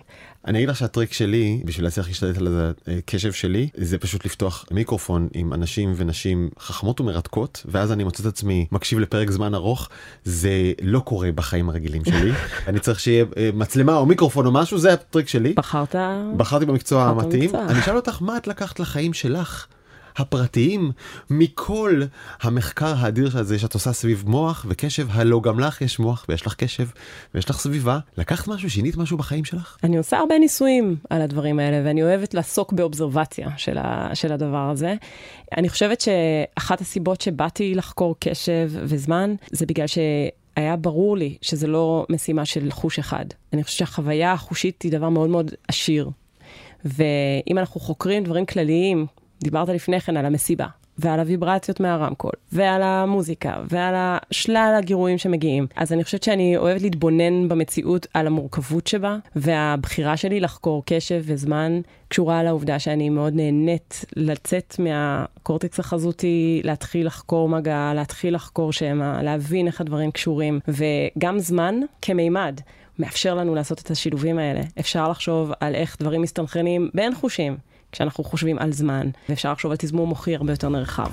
[0.47, 5.27] אני אגיד לך שהטריק שלי בשביל להצליח להשתלט על הקשב שלי זה פשוט לפתוח מיקרופון
[5.33, 9.89] עם אנשים ונשים חכמות ומרתקות, ואז אני מוצא את עצמי מקשיב לפרק זמן ארוך,
[10.23, 12.31] זה לא קורה בחיים הרגילים שלי.
[12.67, 15.53] אני צריך שיהיה אה, מצלמה או מיקרופון או משהו, זה הטריק שלי.
[15.53, 15.95] בחרת...
[16.37, 17.55] בחרתי במקצוע המתאים.
[17.55, 19.67] אני אשאל אותך, מה את לקחת לחיים שלך?
[20.17, 20.91] הפרטיים
[21.29, 22.01] מכל
[22.41, 26.53] המחקר האדיר הזה שאת עושה סביב מוח וקשב, הלא גם לך יש מוח ויש לך
[26.53, 26.87] קשב
[27.33, 27.99] ויש לך סביבה.
[28.17, 29.77] לקחת משהו, שינית משהו בחיים שלך?
[29.83, 34.69] אני עושה הרבה ניסויים על הדברים האלה, ואני אוהבת לעסוק באובזרבציה של, ה, של הדבר
[34.71, 34.95] הזה.
[35.57, 39.97] אני חושבת שאחת הסיבות שבאתי לחקור קשב וזמן, זה בגלל ש...
[40.55, 43.25] היה ברור לי שזה לא משימה של חוש אחד.
[43.53, 46.09] אני חושבת שהחוויה החושית היא דבר מאוד מאוד עשיר.
[46.85, 49.05] ואם אנחנו חוקרים דברים כלליים,
[49.43, 50.65] דיברת לפני כן על המסיבה,
[50.97, 53.93] ועל הוויברציות מהרמקול, ועל המוזיקה, ועל
[54.31, 55.67] שלל הגירויים שמגיעים.
[55.75, 61.81] אז אני חושבת שאני אוהבת להתבונן במציאות על המורכבות שבה, והבחירה שלי לחקור קשב וזמן
[62.07, 69.67] קשורה לעובדה שאני מאוד נהנית לצאת מהקורטקס החזותי, להתחיל לחקור מגע, להתחיל לחקור שמע, להבין
[69.67, 72.61] איך הדברים קשורים, וגם זמן כמימד.
[72.99, 74.61] מאפשר לנו לעשות את השילובים האלה.
[74.79, 77.57] אפשר לחשוב על איך דברים מסתנכרנים בין חושים.
[77.95, 81.09] כשאנחנו חושבים על זמן, ואפשר לחשוב על תזמור מוחי הרבה יותר נרחב.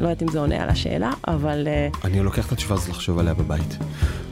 [0.00, 1.68] לא יודעת אם זה עונה על השאלה, אבל...
[1.68, 3.78] אה, אני לוקח את התשובה הזאת לחשוב עליה בבית.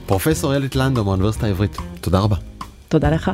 [0.07, 2.37] פרופסור אלית לנדו מהאוניברסיטה העברית, תודה רבה.
[2.89, 3.31] תודה לך.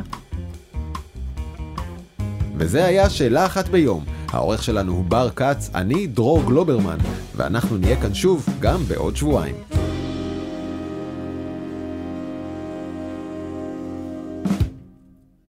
[2.57, 4.05] וזה היה שאלה אחת ביום.
[4.27, 6.97] העורך שלנו הוא בר כץ, אני דרור גלוברמן,
[7.35, 9.55] ואנחנו נהיה כאן שוב גם בעוד שבועיים.